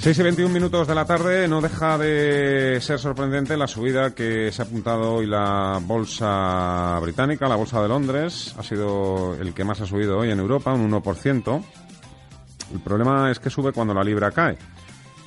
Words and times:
6 0.00 0.16
y 0.16 0.22
21 0.22 0.54
minutos 0.54 0.86
de 0.86 0.94
la 0.94 1.04
tarde, 1.04 1.48
no 1.48 1.60
deja 1.60 1.98
de 1.98 2.78
ser 2.80 3.00
sorprendente 3.00 3.56
la 3.56 3.66
subida 3.66 4.14
que 4.14 4.52
se 4.52 4.62
ha 4.62 4.64
apuntado 4.64 5.14
hoy 5.14 5.26
la 5.26 5.80
bolsa 5.82 6.96
británica, 7.02 7.48
la 7.48 7.56
bolsa 7.56 7.82
de 7.82 7.88
Londres. 7.88 8.54
Ha 8.56 8.62
sido 8.62 9.34
el 9.34 9.52
que 9.52 9.64
más 9.64 9.80
ha 9.80 9.86
subido 9.86 10.18
hoy 10.18 10.30
en 10.30 10.38
Europa, 10.38 10.72
un 10.72 10.88
1%. 10.88 11.64
El 12.74 12.80
problema 12.80 13.28
es 13.32 13.40
que 13.40 13.50
sube 13.50 13.72
cuando 13.72 13.92
la 13.92 14.04
libra 14.04 14.30
cae. 14.30 14.56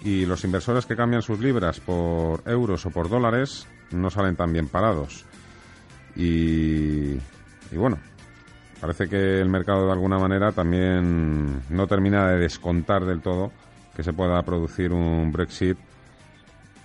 Y 0.05 0.25
los 0.25 0.45
inversores 0.45 0.85
que 0.85 0.95
cambian 0.95 1.21
sus 1.21 1.41
libras 1.41 1.81
por 1.81 2.41
euros 2.45 2.85
o 2.85 2.91
por 2.91 3.09
dólares 3.09 3.67
no 3.91 4.09
salen 4.09 4.37
tan 4.37 4.53
bien 4.53 4.69
parados. 4.69 5.25
Y, 6.15 7.11
y 7.11 7.75
bueno, 7.75 7.99
parece 8.79 9.09
que 9.09 9.41
el 9.41 9.49
mercado 9.49 9.85
de 9.85 9.91
alguna 9.91 10.17
manera 10.17 10.53
también 10.53 11.61
no 11.69 11.87
termina 11.87 12.29
de 12.29 12.37
descontar 12.37 13.05
del 13.05 13.21
todo 13.21 13.51
que 13.95 14.03
se 14.03 14.13
pueda 14.13 14.41
producir 14.43 14.91
un 14.91 15.31
Brexit 15.31 15.77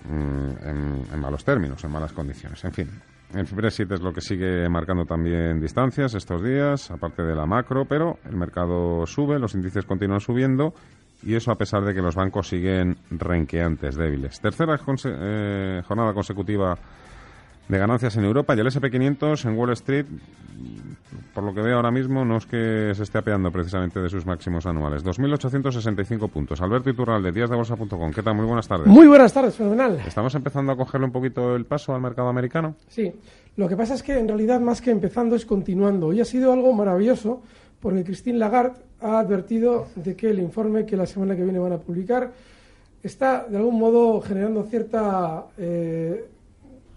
mm, 0.08 1.12
en, 1.12 1.20
malos 1.20 1.44
términos, 1.44 1.82
en 1.84 1.90
malas 1.90 2.12
condiciones. 2.12 2.64
En 2.64 2.72
fin, 2.72 2.88
el 3.34 3.44
Brexit 3.44 3.90
es 3.92 4.00
lo 4.00 4.12
que 4.12 4.20
sigue 4.20 4.68
marcando 4.68 5.04
también 5.04 5.60
distancias 5.60 6.14
estos 6.14 6.42
días, 6.42 6.90
aparte 6.90 7.22
de 7.22 7.34
la 7.34 7.46
macro, 7.46 7.84
pero 7.84 8.18
el 8.24 8.36
mercado 8.36 9.06
sube, 9.06 9.38
los 9.38 9.54
índices 9.54 9.84
continúan 9.84 10.20
subiendo 10.20 10.74
y 11.22 11.34
eso 11.34 11.50
a 11.50 11.56
pesar 11.56 11.84
de 11.84 11.94
que 11.94 12.02
los 12.02 12.14
bancos 12.14 12.48
siguen 12.48 12.96
renqueantes, 13.10 13.96
débiles. 13.96 14.40
Tercera 14.40 14.78
eh, 15.04 15.82
jornada 15.86 16.12
consecutiva 16.12 16.76
de 17.68 17.78
ganancias 17.78 18.16
en 18.16 18.24
Europa 18.24 18.54
y 18.54 18.60
el 18.60 18.66
SP500 18.66 19.44
en 19.46 19.58
Wall 19.58 19.72
Street, 19.72 20.06
por 21.34 21.44
lo 21.44 21.52
que 21.52 21.60
veo 21.60 21.76
ahora 21.76 21.90
mismo, 21.90 22.24
no 22.24 22.36
es 22.36 22.46
que 22.46 22.92
se 22.94 23.02
esté 23.02 23.18
apeando 23.18 23.50
precisamente 23.50 24.00
de 24.00 24.08
sus 24.08 24.24
máximos 24.24 24.64
anuales. 24.66 25.04
2.865 25.04 26.30
puntos. 26.30 26.60
Alberto 26.60 26.90
Iturralde, 26.90 27.32
díasdebolsa.com. 27.32 28.12
¿Qué 28.12 28.22
tal? 28.22 28.36
Muy 28.36 28.46
buenas 28.46 28.68
tardes. 28.68 28.86
Muy 28.86 29.06
buenas 29.06 29.32
tardes, 29.32 29.54
fenomenal. 29.54 30.00
¿Estamos 30.06 30.34
empezando 30.34 30.72
a 30.72 30.76
cogerle 30.76 31.06
un 31.06 31.12
poquito 31.12 31.56
el 31.56 31.66
paso 31.66 31.94
al 31.94 32.00
mercado 32.00 32.28
americano? 32.28 32.76
Sí. 32.88 33.12
Lo 33.56 33.68
que 33.68 33.76
pasa 33.76 33.94
es 33.94 34.02
que 34.02 34.18
en 34.18 34.28
realidad 34.28 34.60
más 34.60 34.80
que 34.80 34.90
empezando 34.90 35.34
es 35.34 35.44
continuando. 35.44 36.12
Y 36.12 36.20
ha 36.20 36.24
sido 36.24 36.52
algo 36.52 36.72
maravilloso 36.72 37.42
porque 37.80 38.04
Christine 38.04 38.38
Lagarde 38.38 38.80
ha 39.00 39.18
advertido 39.18 39.88
de 39.96 40.16
que 40.16 40.30
el 40.30 40.38
informe 40.38 40.86
que 40.86 40.96
la 40.96 41.06
semana 41.06 41.36
que 41.36 41.42
viene 41.42 41.58
van 41.58 41.72
a 41.72 41.78
publicar 41.78 42.32
está 43.02 43.44
de 43.48 43.56
algún 43.56 43.78
modo 43.78 44.20
generando 44.20 44.62
cierta... 44.64 45.46
Eh, 45.58 46.30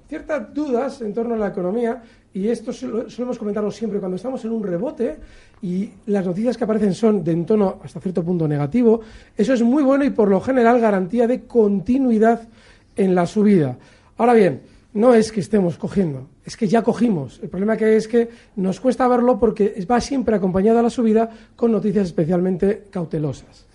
ciertas 0.09 0.51
dudas 0.53 1.01
en 1.01 1.13
torno 1.13 1.35
a 1.35 1.37
la 1.37 1.49
economía 1.49 2.01
y 2.33 2.47
esto 2.47 2.73
solemos 2.73 3.37
comentarlo 3.37 3.69
siempre 3.69 3.99
cuando 3.99 4.15
estamos 4.17 4.43
en 4.43 4.51
un 4.51 4.63
rebote 4.63 5.17
y 5.61 5.91
las 6.07 6.25
noticias 6.25 6.57
que 6.57 6.63
aparecen 6.63 6.95
son 6.95 7.23
de 7.23 7.31
en 7.31 7.45
tono 7.45 7.79
hasta 7.83 7.99
cierto 7.99 8.23
punto 8.23 8.47
negativo. 8.47 9.01
Eso 9.37 9.53
es 9.53 9.61
muy 9.61 9.83
bueno 9.83 10.03
y 10.03 10.09
por 10.09 10.27
lo 10.27 10.41
general 10.41 10.79
garantía 10.79 11.27
de 11.27 11.43
continuidad 11.43 12.47
en 12.95 13.13
la 13.13 13.27
subida. 13.27 13.77
Ahora 14.17 14.33
bien, 14.33 14.61
no 14.93 15.13
es 15.13 15.31
que 15.31 15.41
estemos 15.41 15.77
cogiendo, 15.77 16.27
es 16.49 16.57
que 16.57 16.67
ya 16.67 16.81
cogimos. 16.81 17.39
El 17.43 17.49
problema 17.49 17.77
que 17.77 17.95
es 17.95 18.07
que 18.07 18.27
nos 18.55 18.79
cuesta 18.79 19.07
verlo 19.07 19.39
porque 19.39 19.85
va 19.89 20.01
siempre 20.01 20.35
acompañado 20.35 20.79
a 20.79 20.81
la 20.81 20.89
subida 20.89 21.29
con 21.55 21.71
noticias 21.71 22.07
especialmente 22.07 22.87
cautelosas. 22.91 23.67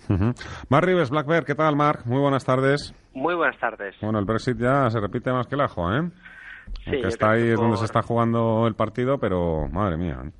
Mar 0.67 0.85
Rives, 0.85 1.09
Black 1.09 1.45
¿qué 1.45 1.55
tal, 1.55 1.77
Mark? 1.77 2.01
Muy 2.05 2.19
buenas 2.19 2.43
tardes. 2.43 2.93
Muy 3.13 3.33
buenas 3.33 3.57
tardes. 3.59 3.95
Bueno, 4.01 4.19
el 4.19 4.25
Brexit 4.25 4.57
ya 4.57 4.89
se 4.89 4.99
repite 4.99 5.31
más 5.31 5.47
que 5.47 5.55
el 5.55 5.61
ajo, 5.61 5.89
¿eh? 5.89 6.11
Sí, 6.83 6.95
está 7.01 7.31
ahí 7.31 7.47
es 7.47 7.55
donde 7.55 7.77
se 7.77 7.85
está 7.85 8.01
jugando 8.01 8.67
el 8.67 8.75
partido, 8.75 9.17
pero 9.19 9.69
madre 9.69 9.95
mía. 9.95 10.19
¿eh? 10.25 10.31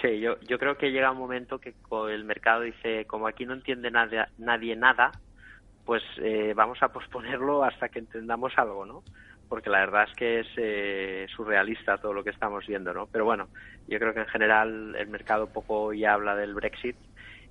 Sí, 0.00 0.20
yo, 0.20 0.38
yo 0.48 0.58
creo 0.58 0.76
que 0.78 0.92
llega 0.92 1.10
un 1.10 1.18
momento 1.18 1.58
que 1.58 1.74
el 2.08 2.24
mercado 2.24 2.60
dice, 2.60 3.04
como 3.06 3.26
aquí 3.26 3.46
no 3.46 3.54
entiende 3.54 3.90
nadie, 3.90 4.24
nadie 4.38 4.76
nada, 4.76 5.10
pues 5.84 6.04
eh, 6.22 6.52
vamos 6.54 6.78
a 6.82 6.88
posponerlo 6.88 7.64
hasta 7.64 7.88
que 7.88 7.98
entendamos 7.98 8.52
algo, 8.56 8.86
¿no? 8.86 9.02
Porque 9.50 9.68
la 9.68 9.80
verdad 9.80 10.04
es 10.08 10.14
que 10.14 10.40
es 10.40 10.46
eh, 10.56 11.26
surrealista 11.36 11.98
todo 11.98 12.14
lo 12.14 12.24
que 12.24 12.30
estamos 12.30 12.66
viendo, 12.66 12.94
¿no? 12.94 13.06
Pero 13.08 13.26
bueno, 13.26 13.48
yo 13.88 13.98
creo 13.98 14.14
que 14.14 14.20
en 14.20 14.28
general 14.28 14.94
el 14.96 15.08
mercado 15.08 15.48
poco 15.48 15.92
ya 15.92 16.14
habla 16.14 16.34
del 16.36 16.54
Brexit 16.54 16.96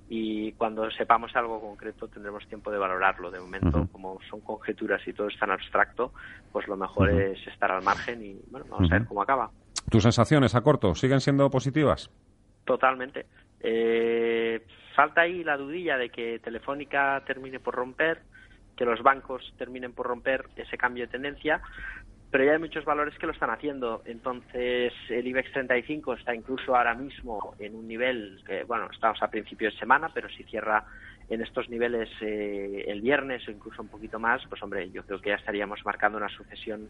y 0.08 0.52
cuando 0.52 0.90
sepamos 0.90 1.36
algo 1.36 1.60
concreto 1.60 2.08
tendremos 2.08 2.44
tiempo 2.48 2.72
de 2.72 2.78
valorarlo. 2.78 3.30
De 3.30 3.38
momento, 3.38 3.86
como 3.92 4.18
son 4.28 4.40
conjeturas 4.40 5.06
y 5.06 5.12
todo 5.12 5.28
es 5.28 5.38
tan 5.38 5.52
abstracto, 5.52 6.12
pues 6.50 6.66
lo 6.66 6.76
mejor 6.76 7.10
es 7.10 7.46
estar 7.46 7.70
al 7.70 7.84
margen 7.84 8.24
y 8.24 8.40
bueno, 8.50 8.66
vamos 8.68 8.90
a 8.90 8.94
ver 8.98 9.06
cómo 9.06 9.22
acaba. 9.22 9.50
¿Tus 9.88 10.02
sensaciones 10.02 10.54
a 10.54 10.62
corto 10.62 10.94
siguen 10.94 11.20
siendo 11.20 11.48
positivas? 11.50 12.10
Totalmente. 12.64 13.26
Eh, 13.60 14.66
falta 14.96 15.20
ahí 15.20 15.44
la 15.44 15.56
dudilla 15.56 15.96
de 15.96 16.08
que 16.08 16.38
Telefónica 16.38 17.22
termine 17.26 17.60
por 17.60 17.74
romper, 17.74 18.22
que 18.80 18.86
los 18.86 19.02
bancos 19.02 19.52
terminen 19.58 19.92
por 19.92 20.06
romper 20.06 20.46
ese 20.56 20.78
cambio 20.78 21.04
de 21.04 21.12
tendencia, 21.12 21.60
pero 22.30 22.44
ya 22.44 22.52
hay 22.52 22.58
muchos 22.58 22.82
valores 22.86 23.14
que 23.18 23.26
lo 23.26 23.32
están 23.32 23.50
haciendo. 23.50 24.00
Entonces, 24.06 24.94
el 25.10 25.26
IBEX 25.26 25.52
35 25.52 26.14
está 26.14 26.34
incluso 26.34 26.74
ahora 26.74 26.94
mismo 26.94 27.54
en 27.58 27.74
un 27.74 27.86
nivel 27.86 28.42
que, 28.46 28.64
bueno, 28.64 28.88
estamos 28.90 29.22
a 29.22 29.28
principio 29.28 29.70
de 29.70 29.76
semana, 29.76 30.08
pero 30.14 30.30
si 30.30 30.44
cierra 30.44 30.86
en 31.28 31.42
estos 31.42 31.68
niveles 31.68 32.08
eh, 32.22 32.86
el 32.88 33.02
viernes 33.02 33.46
o 33.46 33.50
incluso 33.50 33.82
un 33.82 33.88
poquito 33.88 34.18
más, 34.18 34.40
pues 34.48 34.62
hombre, 34.62 34.90
yo 34.90 35.04
creo 35.04 35.20
que 35.20 35.28
ya 35.28 35.36
estaríamos 35.36 35.84
marcando 35.84 36.16
una 36.16 36.30
sucesión 36.30 36.88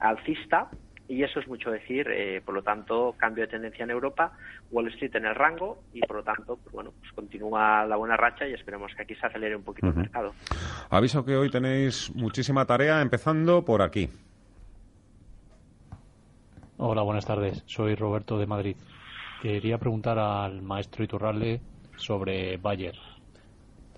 alcista 0.00 0.68
y 1.08 1.22
eso 1.22 1.40
es 1.40 1.48
mucho 1.48 1.70
decir, 1.70 2.06
eh, 2.10 2.42
por 2.44 2.54
lo 2.54 2.62
tanto, 2.62 3.14
cambio 3.16 3.44
de 3.44 3.48
tendencia 3.48 3.82
en 3.82 3.90
Europa, 3.90 4.32
Wall 4.70 4.88
Street 4.88 5.16
en 5.16 5.24
el 5.24 5.34
rango 5.34 5.82
y 5.94 6.00
por 6.00 6.16
lo 6.16 6.22
tanto, 6.22 6.58
pues 6.62 6.72
bueno, 6.72 6.92
pues 7.00 7.10
continúa 7.12 7.86
la 7.86 7.96
buena 7.96 8.16
racha 8.16 8.46
y 8.46 8.52
esperemos 8.52 8.94
que 8.94 9.02
aquí 9.02 9.14
se 9.14 9.26
acelere 9.26 9.56
un 9.56 9.62
poquito 9.62 9.88
el 9.88 9.94
mercado. 9.94 10.34
Aviso 10.90 11.24
que 11.24 11.36
hoy 11.36 11.50
tenéis 11.50 12.14
muchísima 12.14 12.66
tarea, 12.66 13.00
empezando 13.00 13.64
por 13.64 13.80
aquí. 13.80 14.10
Hola, 16.76 17.02
buenas 17.02 17.26
tardes. 17.26 17.64
Soy 17.66 17.94
Roberto 17.94 18.38
de 18.38 18.46
Madrid. 18.46 18.76
Quería 19.42 19.78
preguntar 19.78 20.18
al 20.18 20.62
maestro 20.62 21.02
Iturralde 21.02 21.60
sobre 21.96 22.58
Bayer. 22.58 22.94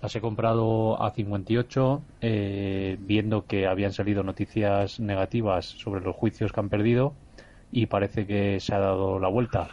Las 0.01 0.15
he 0.15 0.21
comprado 0.21 1.01
a 1.01 1.11
58, 1.11 2.01
eh, 2.21 2.97
viendo 3.01 3.45
que 3.45 3.67
habían 3.67 3.93
salido 3.93 4.23
noticias 4.23 4.99
negativas 4.99 5.65
sobre 5.65 6.01
los 6.01 6.15
juicios 6.15 6.51
que 6.51 6.59
han 6.59 6.69
perdido 6.69 7.13
y 7.71 7.85
parece 7.85 8.25
que 8.25 8.59
se 8.59 8.73
ha 8.73 8.79
dado 8.79 9.19
la 9.19 9.27
vuelta. 9.27 9.67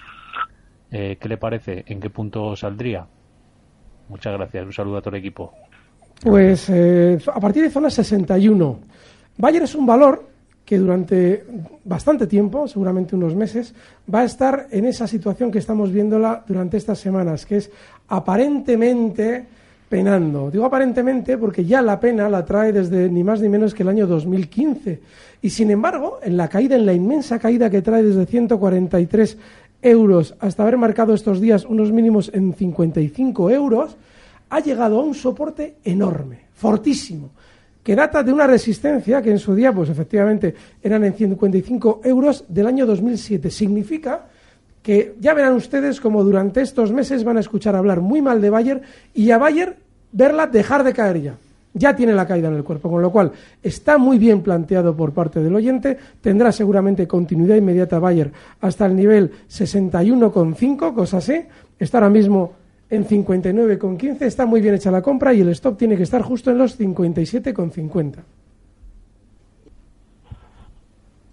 Eh, 0.91 1.17
¿Qué 1.19 1.29
le 1.29 1.39
parece? 1.39 1.85
¿En 1.87 2.01
qué 2.01 2.11
punto 2.11 2.55
saldría? 2.57 3.07
Muchas 4.09 4.35
gracias. 4.35 4.67
Un 4.67 4.73
saludo 4.73 4.99
a 4.99 5.01
todo 5.01 5.15
el 5.15 5.21
equipo. 5.21 5.53
Pues 6.23 6.69
eh, 6.71 7.19
a 7.33 7.41
partir 7.41 7.63
de 7.63 7.71
zona 7.71 7.89
61. 7.89 8.81
Bayer 9.39 9.63
es 9.63 9.75
un 9.75 9.87
valor 9.87 10.29
que 10.65 10.77
durante 10.77 11.47
bastante 11.85 12.27
tiempo, 12.27 12.69
seguramente 12.69 13.17
unos 13.17 13.35
meses, 13.35 13.75
va 14.13 14.21
a 14.21 14.25
estar 14.25 14.67
en 14.71 14.85
esa 14.85 15.07
situación 15.07 15.51
que 15.51 15.59
estamos 15.59 15.91
viéndola 15.91 16.45
durante 16.47 16.77
estas 16.77 16.99
semanas, 16.99 17.47
que 17.47 17.57
es 17.57 17.71
aparentemente 18.09 19.47
penando. 19.88 20.50
Digo 20.50 20.64
aparentemente 20.64 21.38
porque 21.38 21.64
ya 21.64 21.82
la 21.82 21.99
pena 21.99 22.29
la 22.29 22.44
trae 22.44 22.73
desde 22.73 23.08
ni 23.08 23.25
más 23.25 23.40
ni 23.40 23.49
menos 23.49 23.75
que 23.75 23.82
el 23.82 23.88
año 23.88 24.06
2015. 24.06 25.00
Y 25.43 25.50
sin 25.50 25.70
embargo, 25.70 26.19
en 26.23 26.37
la 26.37 26.49
caída, 26.49 26.76
en 26.76 26.87
la 26.87 26.93
inmensa 26.93 27.38
caída 27.38 27.70
que 27.70 27.82
trae 27.82 28.02
desde 28.02 28.26
143 28.26 29.38
euros 29.82 30.35
hasta 30.40 30.62
haber 30.62 30.76
marcado 30.76 31.14
estos 31.14 31.40
días 31.40 31.64
unos 31.64 31.93
mínimos 31.93 32.31
en 32.35 32.52
55 32.52 33.50
euros, 33.50 33.96
ha 34.50 34.61
llegado 34.61 34.99
a 34.99 35.02
un 35.02 35.14
soporte 35.14 35.76
enorme, 35.85 36.46
fortísimo, 36.55 37.31
que 37.82 37.94
data 37.94 38.23
de 38.23 38.32
una 38.32 38.46
resistencia 38.46 39.23
que 39.23 39.31
en 39.31 39.38
su 39.38 39.55
día, 39.55 39.73
pues 39.73 39.88
efectivamente, 39.88 40.55
eran 40.82 41.05
en 41.05 41.14
55 41.14 42.00
euros 42.05 42.44
del 42.49 42.67
año 42.67 42.85
2007. 42.87 43.50
Significa 43.50 44.26
que 44.88 45.17
ya 45.20 45.35
verán 45.35 45.52
ustedes 45.52 46.00
como 46.00 46.25
durante 46.25 46.62
estos 46.62 46.93
meses 46.93 47.23
van 47.23 47.37
a 47.37 47.40
escuchar 47.40 47.76
hablar 47.76 48.00
muy 48.00 48.23
mal 48.23 48.40
de 48.40 48.49
Bayer 48.49 48.81
y 49.12 49.31
a 49.32 49.37
Bayer 49.37 49.76
verla 50.12 50.46
dejar 50.46 50.82
de 50.82 50.94
caer 50.94 51.20
ya. 51.20 51.35
Ya 51.75 51.94
tiene 51.94 52.14
la 52.14 52.26
caída 52.26 52.49
en 52.49 52.55
el 52.55 52.64
cuerpo, 52.64 52.88
con 52.88 53.02
lo 53.02 53.12
cual 53.12 53.31
está 53.62 53.99
muy 53.99 54.17
bien 54.17 54.40
planteado 54.40 54.96
por 54.96 55.12
parte 55.12 55.40
del 55.40 55.55
oyente. 55.55 55.99
Tendrá 56.23 56.52
seguramente 56.52 57.06
continuidad 57.06 57.56
inmediata 57.56 57.99
Bayer 57.99 58.32
hasta 58.62 58.87
el 58.87 58.96
nivel 58.96 59.31
61,5, 59.50 60.94
cosa 60.94 61.19
así. 61.19 61.38
Está 61.79 61.99
ahora 61.99 62.08
mismo 62.08 62.55
en 62.88 63.06
59,15. 63.06 64.23
Está 64.23 64.46
muy 64.46 64.62
bien 64.62 64.73
hecha 64.73 64.90
la 64.90 65.02
compra 65.02 65.35
y 65.35 65.43
el 65.43 65.50
stop 65.50 65.76
tiene 65.76 65.99
que 65.99 66.05
estar 66.05 66.23
justo 66.23 66.50
en 66.50 66.56
los 66.56 66.81
57,50. 66.81 68.14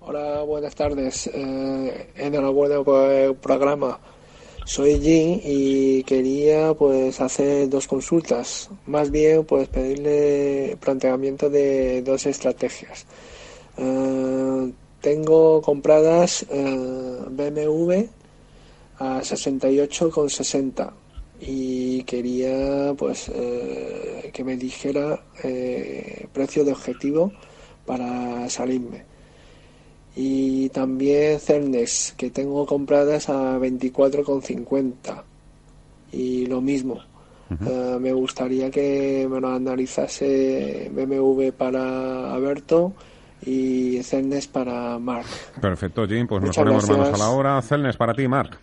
Hola, 0.07 0.43
buenas 0.43 0.75
tardes. 0.75 1.27
Eh, 1.33 2.09
enhorabuena 2.15 2.83
por 2.83 3.09
el 3.09 3.33
programa. 3.37 3.99
Soy 4.63 4.99
Jim 5.01 5.41
y 5.43 6.03
quería 6.03 6.75
pues 6.75 7.19
hacer 7.19 7.67
dos 7.69 7.87
consultas. 7.87 8.69
Más 8.85 9.09
bien 9.09 9.45
pues 9.45 9.67
pedirle 9.67 10.77
planteamiento 10.79 11.49
de 11.49 12.03
dos 12.03 12.27
estrategias. 12.27 13.07
Eh, 13.77 14.71
tengo 15.01 15.63
compradas 15.63 16.45
eh, 16.51 17.19
BMW 17.27 18.05
a 18.99 19.21
68,60 19.21 20.91
y 21.39 22.03
quería 22.03 22.93
pues 22.95 23.31
eh, 23.33 24.29
que 24.31 24.43
me 24.43 24.55
dijera 24.55 25.25
eh, 25.43 26.27
precio 26.31 26.63
de 26.63 26.73
objetivo 26.73 27.31
para 27.87 28.47
salirme 28.51 29.14
y 30.15 30.69
también 30.69 31.39
Cernex 31.39 32.13
que 32.17 32.29
tengo 32.29 32.65
compradas 32.65 33.29
a 33.29 33.57
24,50 33.59 35.23
y 36.11 36.45
lo 36.45 36.61
mismo 36.61 37.01
eh, 37.49 37.97
me 37.99 38.11
gustaría 38.13 38.71
que 38.71 39.27
me 39.29 39.39
lo 39.39 39.49
analizase 39.49 40.89
BMW 40.91 41.51
para 41.51 42.33
Alberto 42.33 42.93
y 43.45 44.01
Cernex 44.01 44.47
para 44.47 44.97
Mark 44.97 45.25
Perfecto, 45.61 46.07
Jim, 46.07 46.25
pues 46.27 46.41
Muchas 46.41 46.57
nos 46.65 46.85
ponemos 46.85 46.89
manos 46.89 47.21
a 47.21 47.23
la 47.23 47.29
obra. 47.29 47.61
Celnes, 47.61 47.97
para 47.97 48.13
ti, 48.13 48.27
Marc. 48.27 48.57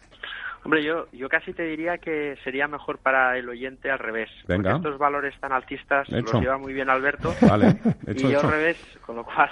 Hombre, 0.65 0.83
yo, 0.85 1.07
yo 1.13 1.29
casi 1.29 1.53
te 1.53 1.65
diría 1.65 1.99
que 1.99 2.37
sería 2.45 2.69
mejor 2.69 2.99
para 2.99 3.37
el 3.37 3.49
oyente 3.49 3.91
al 3.91 3.99
revés. 3.99 4.31
Venga. 4.47 4.73
Porque 4.73 4.89
estos 4.89 4.99
valores 4.99 5.35
tan 5.41 5.53
altistas 5.53 6.09
Hecho. 6.09 6.35
los 6.35 6.43
lleva 6.43 6.59
muy 6.59 6.73
bien 6.73 6.89
Alberto. 6.89 7.35
Vale, 7.41 7.81
hecho, 8.07 8.29
y 8.29 8.31
yo 8.33 8.39
hecho. 8.39 8.47
al 8.47 8.53
revés, 8.53 8.77
con 9.05 9.17
lo 9.17 9.25
cual... 9.25 9.51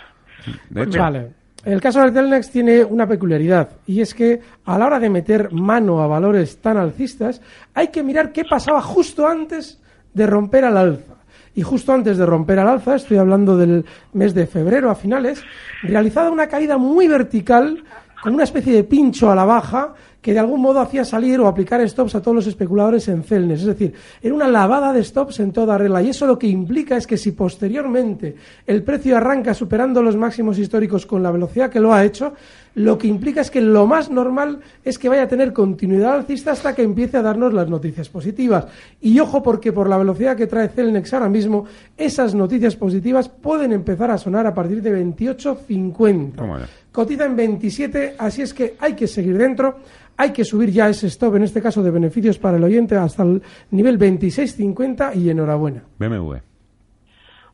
De 0.71 0.83
hecho, 0.85 0.99
Vale. 1.01 1.33
El 1.65 1.81
caso 1.81 2.01
del 2.01 2.13
Telnex 2.13 2.51
tiene 2.51 2.83
una 2.85 3.07
peculiaridad 3.07 3.69
y 3.87 4.01
es 4.01 4.15
que 4.15 4.41
a 4.65 4.79
la 4.79 4.87
hora 4.87 4.99
de 4.99 5.11
meter 5.11 5.53
mano 5.53 6.01
a 6.01 6.07
valores 6.07 6.57
tan 6.59 6.79
alcistas 6.79 7.43
hay 7.75 7.89
que 7.89 8.03
mirar 8.03 8.33
qué 8.33 8.45
pasaba 8.45 8.81
justo 8.81 9.27
antes 9.27 9.79
de 10.15 10.27
romper 10.27 10.65
al 10.65 10.79
alza. 10.79 11.17
Y 11.55 11.63
justo 11.63 11.93
antes 11.93 12.17
de 12.17 12.25
romper 12.25 12.61
al 12.61 12.69
alza, 12.69 12.95
estoy 12.95 13.19
hablando 13.19 13.59
del 13.59 13.85
mes 14.15 14.33
de 14.33 14.47
febrero 14.47 14.91
a 14.91 14.95
finales, 14.95 15.43
realizada 15.83 16.31
una 16.31 16.47
caída 16.47 16.79
muy 16.79 17.09
vertical 17.09 17.85
con 18.23 18.35
una 18.35 18.45
especie 18.45 18.73
de 18.73 18.85
pincho 18.85 19.31
a 19.31 19.35
la 19.35 19.45
baja 19.45 19.95
que 20.21 20.33
de 20.33 20.39
algún 20.39 20.61
modo 20.61 20.81
hacía 20.81 21.05
salir 21.05 21.41
o 21.41 21.47
aplicar 21.47 21.87
stops 21.89 22.15
a 22.15 22.21
todos 22.21 22.35
los 22.35 22.47
especuladores 22.47 23.09
en 23.09 23.23
Celnes. 23.23 23.61
Es 23.61 23.67
decir, 23.67 23.95
era 24.21 24.35
una 24.35 24.49
lavada 24.49 24.93
de 24.93 25.03
stops 25.03 25.41
en 25.41 25.53
toda 25.53 25.79
regla. 25.79 26.03
Y 26.03 26.11
eso 26.11 26.27
lo 26.27 26.39
que 26.39 26.47
implica 26.47 26.97
es 26.97 27.07
que 27.07 27.17
si 27.17 27.33
posteriormente 27.33 28.37
el 28.67 28.83
precio 28.83 29.17
arranca 29.17 29.55
superando 29.55 30.03
los 30.03 30.17
máximos 30.17 30.59
históricos 30.59 31.07
con 31.07 31.23
la 31.23 31.31
velocidad 31.31 31.71
que 31.71 31.81
lo 31.81 31.95
ha 31.95 32.05
hecho, 32.05 32.35
lo 32.75 32.99
que 32.99 33.09
implica 33.09 33.41
es 33.41 33.51
que 33.51 33.61
lo 33.61 33.87
más 33.87 34.11
normal 34.11 34.61
es 34.85 34.99
que 34.99 35.09
vaya 35.09 35.23
a 35.23 35.29
tener 35.29 35.53
continuidad 35.53 36.13
alcista 36.13 36.53
hasta 36.53 36.75
que 36.75 36.83
empiece 36.83 37.17
a 37.17 37.23
darnos 37.23 37.53
las 37.53 37.69
noticias 37.69 38.09
positivas. 38.09 38.67
Y 39.01 39.19
ojo 39.21 39.43
porque 39.43 39.73
por 39.73 39.89
la 39.89 39.97
velocidad 39.97 40.37
que 40.37 40.47
trae 40.47 40.69
Celnex 40.69 41.13
ahora 41.15 41.29
mismo, 41.29 41.65
esas 41.97 42.35
noticias 42.35 42.77
positivas 42.77 43.29
pueden 43.29 43.73
empezar 43.73 44.11
a 44.11 44.19
sonar 44.19 44.47
a 44.47 44.55
partir 44.55 44.83
de 44.83 45.05
28.50. 45.05 46.33
Toma 46.37 46.61
ya. 46.61 46.69
Cotiza 46.93 47.25
en 47.25 47.37
27, 47.37 48.17
así 48.19 48.43
es 48.43 48.53
que 48.53 48.75
hay 48.81 48.95
que 48.95 49.07
seguir 49.07 49.39
dentro. 49.39 49.79
Hay 50.21 50.35
que 50.35 50.45
subir 50.45 50.69
ya 50.69 50.87
ese 50.91 51.07
stop, 51.07 51.37
en 51.37 51.45
este 51.45 51.63
caso 51.63 51.83
de 51.83 51.91
beneficios 51.91 52.39
para 52.39 52.59
el 52.59 52.65
oyente, 52.65 52.95
hasta 52.95 53.23
el 53.23 53.41
nivel 53.71 53.99
26.50 53.99 55.17
y 55.17 55.31
enhorabuena. 55.31 55.83
BMW. 55.99 56.35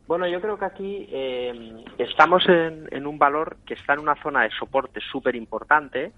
Bueno, 0.09 0.27
yo 0.27 0.41
creo 0.41 0.59
que 0.59 0.65
aquí 0.65 1.09
eh, 1.13 1.85
estamos 1.97 2.43
en, 2.49 2.89
en 2.91 3.07
un 3.07 3.21
valor 3.21 3.59
que 3.65 3.75
está 3.75 3.93
en 3.93 4.01
una 4.01 4.21
zona 4.21 4.43
de 4.43 4.51
soporte 4.51 4.99
súper 5.13 5.37
importante. 5.37 6.11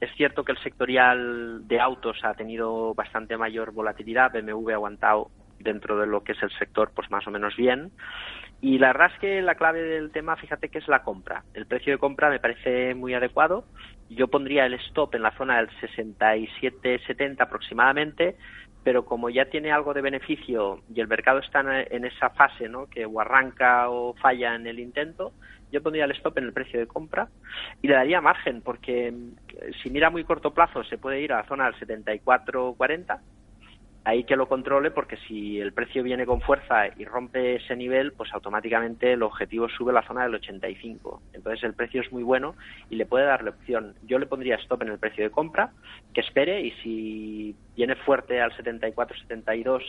Es 0.00 0.14
cierto 0.16 0.44
que 0.44 0.52
el 0.52 0.58
sectorial 0.58 1.66
de 1.66 1.80
autos 1.80 2.16
ha 2.22 2.34
tenido 2.34 2.94
bastante 2.94 3.36
mayor 3.36 3.72
volatilidad. 3.72 4.30
BMW 4.30 4.70
ha 4.70 4.74
aguantado 4.74 5.32
dentro 5.58 5.98
de 5.98 6.06
lo 6.06 6.22
que 6.22 6.30
es 6.30 6.42
el 6.44 6.50
sector, 6.60 6.92
pues 6.94 7.10
más 7.10 7.26
o 7.26 7.32
menos 7.32 7.56
bien. 7.56 7.90
Y 8.60 8.78
la 8.78 8.88
verdad 8.88 9.10
es 9.14 9.20
que 9.20 9.42
la 9.42 9.54
clave 9.54 9.82
del 9.82 10.10
tema, 10.10 10.36
fíjate 10.36 10.68
que 10.68 10.78
es 10.78 10.88
la 10.88 11.02
compra. 11.02 11.44
El 11.54 11.66
precio 11.66 11.92
de 11.92 11.98
compra 11.98 12.30
me 12.30 12.40
parece 12.40 12.94
muy 12.94 13.14
adecuado. 13.14 13.64
Yo 14.08 14.28
pondría 14.28 14.66
el 14.66 14.74
stop 14.74 15.14
en 15.14 15.22
la 15.22 15.36
zona 15.36 15.58
del 15.58 15.68
67-70 15.80 17.40
aproximadamente, 17.40 18.36
pero 18.82 19.04
como 19.04 19.28
ya 19.28 19.46
tiene 19.46 19.70
algo 19.70 19.92
de 19.92 20.00
beneficio 20.00 20.82
y 20.94 21.00
el 21.00 21.08
mercado 21.08 21.40
está 21.40 21.60
en, 21.60 22.04
esa 22.04 22.30
fase, 22.30 22.68
¿no? 22.68 22.86
Que 22.86 23.04
o 23.04 23.20
arranca 23.20 23.90
o 23.90 24.14
falla 24.14 24.54
en 24.54 24.66
el 24.66 24.78
intento, 24.78 25.32
yo 25.70 25.82
pondría 25.82 26.06
el 26.06 26.12
stop 26.12 26.38
en 26.38 26.44
el 26.44 26.52
precio 26.52 26.80
de 26.80 26.86
compra 26.86 27.28
y 27.82 27.88
le 27.88 27.94
daría 27.94 28.20
margen, 28.20 28.62
porque 28.62 29.08
eh, 29.08 29.70
si 29.82 29.90
mira 29.90 30.06
a 30.06 30.10
muy 30.10 30.24
corto 30.24 30.54
plazo 30.54 30.82
se 30.84 30.96
puede 30.96 31.20
ir 31.20 31.32
a 31.32 31.42
la 31.42 31.48
zona 31.48 31.70
del 31.70 31.74
74-40 31.74 33.20
ahí 34.08 34.24
que 34.24 34.36
lo 34.36 34.48
controle 34.48 34.90
porque 34.90 35.18
si 35.28 35.60
el 35.60 35.74
precio 35.74 36.02
viene 36.02 36.24
con 36.24 36.40
fuerza 36.40 36.88
y 36.96 37.04
rompe 37.04 37.56
ese 37.56 37.76
nivel, 37.76 38.12
pues 38.12 38.32
automáticamente 38.32 39.12
el 39.12 39.22
objetivo 39.22 39.68
sube 39.68 39.90
a 39.90 39.96
la 39.96 40.06
zona 40.06 40.22
del 40.22 40.36
85. 40.36 41.20
Entonces 41.34 41.62
el 41.62 41.74
precio 41.74 42.00
es 42.00 42.10
muy 42.10 42.22
bueno 42.22 42.54
y 42.88 42.96
le 42.96 43.04
puede 43.04 43.26
dar 43.26 43.44
la 43.44 43.50
opción. 43.50 43.96
Yo 44.06 44.18
le 44.18 44.24
pondría 44.24 44.56
stop 44.56 44.80
en 44.80 44.88
el 44.88 44.98
precio 44.98 45.24
de 45.24 45.30
compra, 45.30 45.72
que 46.14 46.22
espere 46.22 46.62
y 46.62 46.70
si 46.82 47.54
viene 47.76 47.96
fuerte 47.96 48.40
al 48.40 48.52
74-72 48.52 49.82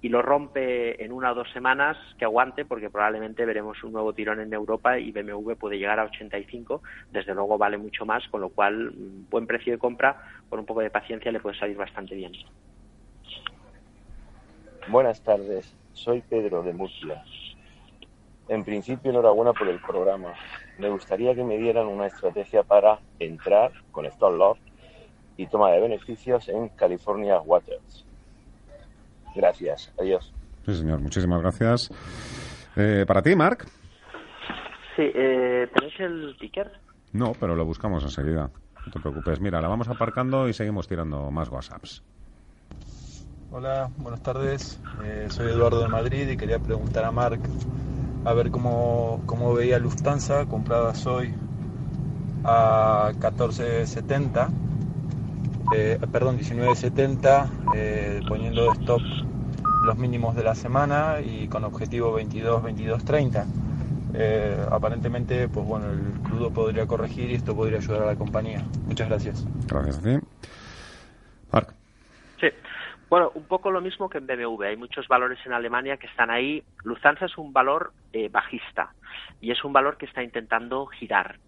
y 0.00 0.10
lo 0.10 0.22
rompe 0.22 1.04
en 1.04 1.10
una 1.10 1.32
o 1.32 1.34
dos 1.34 1.50
semanas, 1.50 1.96
que 2.18 2.24
aguante 2.24 2.64
porque 2.64 2.88
probablemente 2.88 3.44
veremos 3.44 3.82
un 3.82 3.92
nuevo 3.92 4.12
tirón 4.12 4.38
en 4.38 4.52
Europa 4.52 4.96
y 4.96 5.10
BMW 5.10 5.54
puede 5.54 5.76
llegar 5.76 5.98
a 5.98 6.04
85. 6.04 6.82
Desde 7.10 7.34
luego 7.34 7.58
vale 7.58 7.78
mucho 7.78 8.06
más, 8.06 8.28
con 8.28 8.42
lo 8.42 8.50
cual 8.50 8.92
mm, 8.92 9.28
buen 9.28 9.48
precio 9.48 9.72
de 9.72 9.78
compra, 9.80 10.22
con 10.48 10.60
un 10.60 10.66
poco 10.66 10.82
de 10.82 10.90
paciencia 10.90 11.32
le 11.32 11.40
puede 11.40 11.58
salir 11.58 11.76
bastante 11.76 12.14
bien. 12.14 12.32
Buenas 14.88 15.22
tardes, 15.22 15.76
soy 15.92 16.22
Pedro 16.22 16.62
de 16.62 16.72
Murcia. 16.72 17.22
En 18.48 18.64
principio, 18.64 19.10
enhorabuena 19.10 19.52
por 19.52 19.68
el 19.68 19.80
programa. 19.80 20.34
Me 20.78 20.88
gustaría 20.88 21.34
que 21.34 21.44
me 21.44 21.58
dieran 21.58 21.86
una 21.86 22.06
estrategia 22.06 22.62
para 22.64 22.98
entrar 23.18 23.70
con 23.92 24.06
stop 24.06 24.32
loss 24.34 24.58
y 25.36 25.46
toma 25.46 25.70
de 25.70 25.80
beneficios 25.80 26.48
en 26.48 26.68
California 26.70 27.40
Waters. 27.40 28.04
Gracias, 29.36 29.92
adiós. 30.00 30.32
Sí, 30.66 30.74
señor, 30.74 31.00
muchísimas 31.00 31.40
gracias. 31.40 31.90
Eh, 32.76 33.04
para 33.06 33.22
ti, 33.22 33.36
Marc. 33.36 33.66
Sí, 34.96 35.02
eh, 35.14 35.68
¿tenéis 35.72 36.00
el 36.00 36.36
ticker? 36.40 36.72
No, 37.12 37.32
pero 37.38 37.54
lo 37.54 37.64
buscamos 37.64 38.02
enseguida. 38.02 38.50
No 38.84 38.92
te 38.92 39.00
preocupes. 39.00 39.40
Mira, 39.40 39.60
la 39.60 39.68
vamos 39.68 39.88
aparcando 39.88 40.48
y 40.48 40.52
seguimos 40.52 40.88
tirando 40.88 41.30
más 41.30 41.48
WhatsApps. 41.50 42.02
Hola, 43.52 43.90
buenas 43.98 44.22
tardes. 44.22 44.78
Eh, 45.02 45.26
soy 45.28 45.48
Eduardo 45.48 45.80
de 45.82 45.88
Madrid 45.88 46.28
y 46.28 46.36
quería 46.36 46.60
preguntar 46.60 47.04
a 47.04 47.10
Marc 47.10 47.40
a 48.24 48.32
ver 48.32 48.52
cómo, 48.52 49.22
cómo 49.26 49.52
veía 49.52 49.80
Lufthansa 49.80 50.46
compradas 50.46 51.04
hoy 51.08 51.34
a 52.44 53.10
14.70, 53.18 54.50
eh, 55.74 55.98
perdón, 56.12 56.38
19.70, 56.38 57.48
eh, 57.74 58.20
poniendo 58.28 58.62
de 58.62 58.70
stop 58.70 59.02
los 59.84 59.98
mínimos 59.98 60.36
de 60.36 60.44
la 60.44 60.54
semana 60.54 61.16
y 61.20 61.48
con 61.48 61.64
objetivo 61.64 62.12
22, 62.12 62.62
22.30. 62.62 63.46
eh, 64.14 64.64
aparentemente, 64.70 65.48
pues 65.48 65.66
bueno, 65.66 65.90
el 65.90 66.20
crudo 66.22 66.50
podría 66.50 66.86
corregir 66.86 67.30
y 67.30 67.34
esto 67.34 67.56
podría 67.56 67.78
ayudar 67.78 68.02
a 68.02 68.06
la 68.06 68.16
compañía. 68.16 68.62
Muchas 68.86 69.08
gracias. 69.08 69.44
Gracias 69.66 69.98
a 69.98 70.02
ti. 70.02 70.18
Bueno, 73.10 73.32
un 73.34 73.42
poco 73.42 73.72
lo 73.72 73.80
mismo 73.80 74.08
que 74.08 74.18
en 74.18 74.26
BMW. 74.28 74.62
Hay 74.62 74.76
muchos 74.76 75.08
valores 75.08 75.40
en 75.44 75.52
Alemania 75.52 75.96
que 75.96 76.06
están 76.06 76.30
ahí. 76.30 76.62
Lufthansa 76.84 77.26
es 77.26 77.36
un 77.36 77.52
valor 77.52 77.92
eh, 78.12 78.28
bajista 78.28 78.94
y 79.40 79.50
es 79.50 79.64
un 79.64 79.72
valor 79.72 79.96
que 79.96 80.06
está 80.06 80.22
intentando 80.22 80.86
girar. 80.86 81.40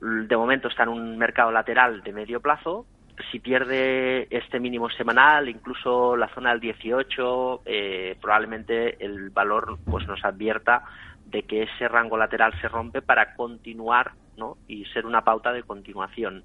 De 0.00 0.36
momento 0.36 0.66
está 0.66 0.82
en 0.82 0.88
un 0.88 1.16
mercado 1.16 1.52
lateral 1.52 2.02
de 2.02 2.12
medio 2.12 2.40
plazo. 2.40 2.84
Si 3.30 3.38
pierde 3.38 4.26
este 4.28 4.58
mínimo 4.58 4.90
semanal, 4.90 5.48
incluso 5.48 6.16
la 6.16 6.26
zona 6.34 6.50
del 6.50 6.58
18, 6.58 7.62
eh, 7.64 8.18
probablemente 8.20 9.04
el 9.04 9.30
valor 9.30 9.78
pues 9.88 10.04
nos 10.08 10.24
advierta 10.24 10.82
de 11.26 11.44
que 11.44 11.62
ese 11.62 11.86
rango 11.86 12.16
lateral 12.16 12.52
se 12.60 12.66
rompe 12.66 13.02
para 13.02 13.36
continuar 13.36 14.14
¿no? 14.36 14.56
y 14.66 14.84
ser 14.86 15.06
una 15.06 15.22
pauta 15.22 15.52
de 15.52 15.62
continuación. 15.62 16.42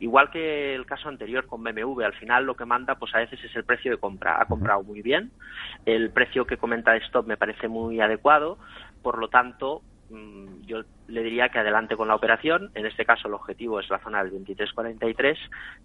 Igual 0.00 0.30
que 0.30 0.74
el 0.74 0.86
caso 0.86 1.08
anterior 1.08 1.46
con 1.46 1.62
BMW, 1.62 2.02
al 2.02 2.14
final 2.14 2.44
lo 2.44 2.54
que 2.54 2.64
manda 2.64 2.94
pues 2.96 3.14
a 3.14 3.18
veces 3.18 3.42
es 3.42 3.54
el 3.56 3.64
precio 3.64 3.90
de 3.90 3.98
compra. 3.98 4.40
Ha 4.40 4.46
comprado 4.46 4.82
muy 4.82 5.02
bien, 5.02 5.32
el 5.86 6.10
precio 6.10 6.46
que 6.46 6.56
comenta 6.56 6.92
de 6.92 6.98
stop 6.98 7.26
me 7.26 7.36
parece 7.36 7.68
muy 7.68 8.00
adecuado, 8.00 8.58
por 9.02 9.18
lo 9.18 9.28
tanto 9.28 9.82
mm, 10.10 10.62
yo 10.66 10.82
le 11.08 11.22
diría 11.22 11.48
que 11.48 11.58
adelante 11.58 11.96
con 11.96 12.08
la 12.08 12.14
operación. 12.14 12.70
En 12.74 12.86
este 12.86 13.04
caso 13.04 13.26
el 13.26 13.34
objetivo 13.34 13.80
es 13.80 13.90
la 13.90 13.98
zona 13.98 14.22
del 14.22 14.32
23.43, 14.32 15.36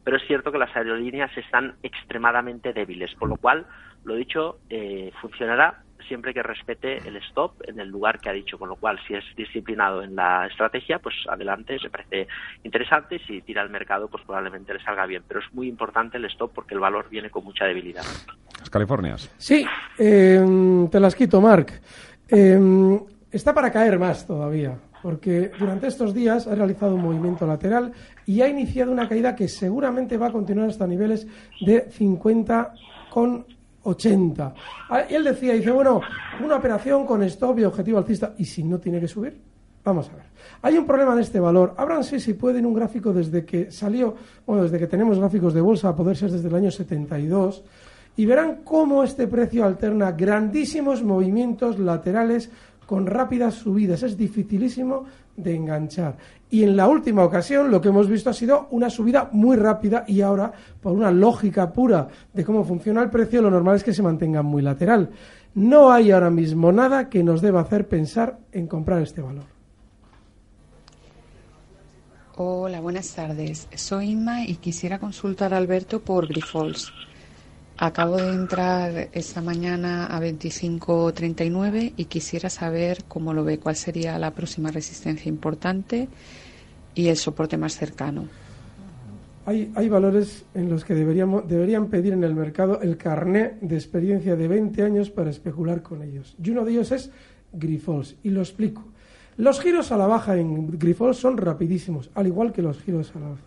pero 0.03 0.17
es 0.17 0.27
cierto 0.27 0.51
que 0.51 0.59
las 0.59 0.75
aerolíneas 0.75 1.35
están 1.35 1.75
extremadamente 1.81 2.71
débiles, 2.73 3.15
con 3.15 3.29
lo 3.29 3.37
cual, 3.37 3.65
lo 4.03 4.15
dicho, 4.15 4.59
eh, 4.69 5.11
funcionará 5.21 5.81
siempre 6.07 6.33
que 6.33 6.43
respete 6.43 6.97
el 7.07 7.17
stop 7.17 7.53
en 7.67 7.79
el 7.79 7.89
lugar 7.89 8.19
que 8.19 8.29
ha 8.29 8.33
dicho, 8.33 8.57
con 8.57 8.69
lo 8.69 8.75
cual 8.75 8.99
si 9.07 9.13
es 9.13 9.23
disciplinado 9.35 10.03
en 10.03 10.15
la 10.15 10.47
estrategia, 10.47 10.99
pues 10.99 11.15
adelante, 11.29 11.77
me 11.83 11.89
parece 11.89 12.27
interesante, 12.63 13.19
si 13.27 13.41
tira 13.41 13.61
al 13.61 13.69
mercado, 13.69 14.07
pues 14.07 14.23
probablemente 14.25 14.73
le 14.73 14.83
salga 14.83 15.05
bien, 15.05 15.23
pero 15.27 15.39
es 15.39 15.53
muy 15.53 15.67
importante 15.67 16.17
el 16.17 16.25
stop 16.25 16.51
porque 16.53 16.73
el 16.73 16.79
valor 16.79 17.09
viene 17.09 17.29
con 17.29 17.43
mucha 17.43 17.65
debilidad. 17.65 18.03
Las 18.59 18.69
Californias. 18.69 19.33
Sí, 19.37 19.65
eh, 19.97 20.87
te 20.91 20.99
las 20.99 21.15
quito, 21.15 21.41
Marc. 21.41 21.81
Eh, 22.29 22.99
está 23.31 23.53
para 23.53 23.71
caer 23.71 23.99
más 23.99 24.25
todavía, 24.25 24.77
porque 25.01 25.51
durante 25.59 25.87
estos 25.87 26.13
días 26.13 26.47
ha 26.47 26.55
realizado 26.55 26.95
un 26.95 27.01
movimiento 27.01 27.45
lateral 27.45 27.91
y 28.25 28.41
ha 28.41 28.47
iniciado 28.47 28.91
una 28.91 29.09
caída 29.09 29.35
que 29.35 29.47
seguramente 29.47 30.17
va 30.17 30.27
a 30.27 30.31
continuar 30.31 30.69
hasta 30.69 30.87
niveles 30.87 31.27
de 31.61 31.89
50 31.91 32.73
con 33.09 33.45
80. 33.83 34.53
Ah, 34.89 35.03
y 35.09 35.13
él 35.13 35.23
decía, 35.23 35.53
dice, 35.53 35.71
bueno, 35.71 36.01
una 36.43 36.55
operación 36.55 37.05
con 37.05 37.23
stop 37.23 37.59
y 37.59 37.63
objetivo 37.65 37.97
alcista. 37.97 38.33
¿Y 38.37 38.45
si 38.45 38.63
no 38.63 38.79
tiene 38.79 38.99
que 38.99 39.07
subir? 39.07 39.39
Vamos 39.83 40.09
a 40.09 40.15
ver. 40.15 40.25
Hay 40.61 40.77
un 40.77 40.85
problema 40.85 41.13
en 41.13 41.19
este 41.19 41.39
valor. 41.39 41.73
Ábranse 41.77 42.19
si 42.19 42.33
pueden 42.33 42.65
un 42.65 42.73
gráfico 42.73 43.11
desde 43.11 43.45
que 43.45 43.69
salió, 43.69 44.15
bueno, 44.45 44.63
desde 44.63 44.79
que 44.79 44.87
tenemos 44.87 45.19
gráficos 45.19 45.53
de 45.53 45.61
bolsa, 45.61 45.89
a 45.89 45.95
poder 45.95 46.15
ser 46.15 46.31
desde 46.31 46.47
el 46.47 46.55
año 46.55 46.71
72, 46.71 47.63
y 48.15 48.25
verán 48.25 48.61
cómo 48.63 49.03
este 49.03 49.27
precio 49.27 49.65
alterna 49.65 50.11
grandísimos 50.11 51.03
movimientos 51.03 51.79
laterales 51.79 52.49
con 52.85 53.05
rápidas 53.05 53.55
subidas. 53.55 54.03
Es 54.03 54.17
dificilísimo 54.17 55.05
de 55.35 55.55
enganchar. 55.55 56.17
Y 56.49 56.63
en 56.63 56.77
la 56.77 56.87
última 56.87 57.23
ocasión 57.23 57.71
lo 57.71 57.81
que 57.81 57.89
hemos 57.89 58.07
visto 58.07 58.29
ha 58.29 58.33
sido 58.33 58.67
una 58.71 58.89
subida 58.89 59.29
muy 59.31 59.57
rápida 59.57 60.05
y 60.07 60.21
ahora, 60.21 60.51
por 60.81 60.93
una 60.93 61.11
lógica 61.11 61.73
pura 61.73 62.07
de 62.31 62.43
cómo 62.45 62.63
funciona 62.63 63.01
el 63.01 63.09
precio, 63.09 63.41
lo 63.41 63.49
normal 63.49 63.77
es 63.77 63.83
que 63.83 63.93
se 63.93 64.03
mantenga 64.03 64.41
muy 64.41 64.61
lateral. 64.61 65.09
No 65.55 65.91
hay 65.91 66.11
ahora 66.11 66.29
mismo 66.29 66.71
nada 66.71 67.09
que 67.09 67.23
nos 67.23 67.41
deba 67.41 67.61
hacer 67.61 67.87
pensar 67.87 68.39
en 68.51 68.67
comprar 68.67 69.01
este 69.01 69.21
valor. 69.21 69.45
Hola, 72.35 72.81
buenas 72.81 73.13
tardes. 73.13 73.67
Soy 73.75 74.09
Inma 74.11 74.45
y 74.45 74.55
quisiera 74.55 74.97
consultar 74.97 75.53
a 75.53 75.57
Alberto 75.57 75.99
por 76.01 76.27
Grifols. 76.27 76.91
Acabo 77.77 78.17
de 78.17 78.29
entrar 78.29 79.09
esta 79.13 79.41
mañana 79.41 80.05
a 80.05 80.21
25.39 80.21 81.93
y 81.97 82.05
quisiera 82.05 82.49
saber 82.49 83.03
cómo 83.07 83.33
lo 83.33 83.43
ve, 83.43 83.57
cuál 83.57 83.75
sería 83.75 84.17
la 84.19 84.31
próxima 84.31 84.69
resistencia 84.69 85.27
importante 85.27 86.07
y 86.93 87.07
el 87.07 87.17
soporte 87.17 87.57
más 87.57 87.75
cercano. 87.75 88.27
Hay, 89.45 89.71
hay 89.75 89.89
valores 89.89 90.45
en 90.53 90.69
los 90.69 90.85
que 90.85 90.93
deberíamos, 90.93 91.47
deberían 91.47 91.87
pedir 91.87 92.13
en 92.13 92.23
el 92.23 92.35
mercado 92.35 92.79
el 92.81 92.95
carné 92.95 93.57
de 93.59 93.75
experiencia 93.75 94.35
de 94.35 94.47
20 94.47 94.83
años 94.83 95.09
para 95.09 95.31
especular 95.31 95.81
con 95.81 96.03
ellos. 96.03 96.35
Y 96.41 96.51
uno 96.51 96.63
de 96.63 96.73
ellos 96.73 96.91
es 96.91 97.11
Grifols. 97.51 98.15
Y 98.23 98.29
lo 98.29 98.41
explico. 98.41 98.85
Los 99.37 99.59
giros 99.59 99.91
a 99.91 99.97
la 99.97 100.05
baja 100.05 100.37
en 100.37 100.77
Grifols 100.77 101.17
son 101.17 101.37
rapidísimos, 101.37 102.11
al 102.13 102.27
igual 102.27 102.53
que 102.53 102.61
los 102.61 102.79
giros 102.81 103.11
a 103.15 103.19
la 103.19 103.27
alza. 103.31 103.43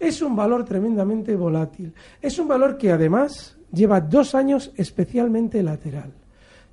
Es 0.00 0.20
un 0.20 0.34
valor 0.34 0.64
tremendamente 0.64 1.36
volátil. 1.36 1.92
Es 2.20 2.38
un 2.38 2.48
valor 2.48 2.76
que 2.76 2.90
además 2.90 3.57
lleva 3.72 4.00
dos 4.00 4.34
años 4.34 4.72
especialmente 4.76 5.62
lateral. 5.62 6.12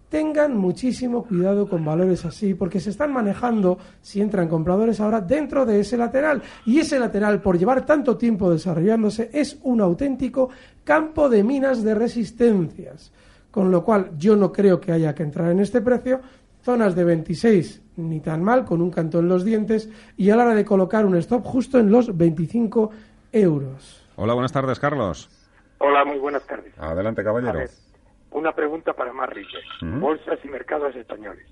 Tengan 0.09 0.55
muchísimo 0.55 1.23
cuidado 1.23 1.67
con 1.67 1.83
valores 1.83 2.25
así, 2.25 2.53
porque 2.53 2.79
se 2.79 2.91
están 2.91 3.11
manejando, 3.11 3.79
si 4.01 4.21
entran 4.21 4.47
compradores 4.47 4.99
ahora, 4.99 5.19
dentro 5.19 5.65
de 5.65 5.79
ese 5.79 5.97
lateral. 5.97 6.41
Y 6.65 6.79
ese 6.79 6.99
lateral, 6.99 7.41
por 7.41 7.57
llevar 7.57 7.85
tanto 7.85 8.15
tiempo 8.15 8.51
desarrollándose, 8.51 9.29
es 9.33 9.57
un 9.63 9.81
auténtico 9.81 10.49
campo 10.83 11.27
de 11.27 11.43
minas 11.43 11.83
de 11.83 11.95
resistencias. 11.95 13.11
Con 13.49 13.71
lo 13.71 13.83
cual, 13.83 14.11
yo 14.17 14.35
no 14.35 14.51
creo 14.51 14.79
que 14.79 14.91
haya 14.91 15.15
que 15.15 15.23
entrar 15.23 15.51
en 15.51 15.59
este 15.59 15.81
precio. 15.81 16.21
Zonas 16.61 16.95
de 16.95 17.03
26, 17.03 17.81
ni 17.97 18.19
tan 18.21 18.43
mal, 18.43 18.63
con 18.63 18.81
un 18.81 18.91
canto 18.91 19.19
en 19.19 19.27
los 19.27 19.43
dientes, 19.43 19.89
y 20.17 20.29
a 20.29 20.35
la 20.35 20.45
hora 20.45 20.55
de 20.55 20.65
colocar 20.65 21.05
un 21.05 21.15
stop 21.17 21.43
justo 21.43 21.79
en 21.79 21.91
los 21.91 22.15
25 22.15 22.91
euros. 23.31 24.03
Hola, 24.15 24.33
buenas 24.33 24.51
tardes, 24.51 24.79
Carlos. 24.79 25.29
Hola, 25.79 26.05
muy 26.05 26.17
buenas 26.19 26.45
tardes. 26.47 26.73
Adelante, 26.77 27.23
caballero. 27.23 27.59
A 27.59 27.61
ver, 27.61 27.71
una 28.31 28.53
pregunta 28.53 28.93
para 28.93 29.13
más 29.13 29.29
Ujú. 29.81 29.99
Bolsas 29.99 30.39
y 30.43 30.47
mercados 30.47 30.95
españoles. 30.95 31.45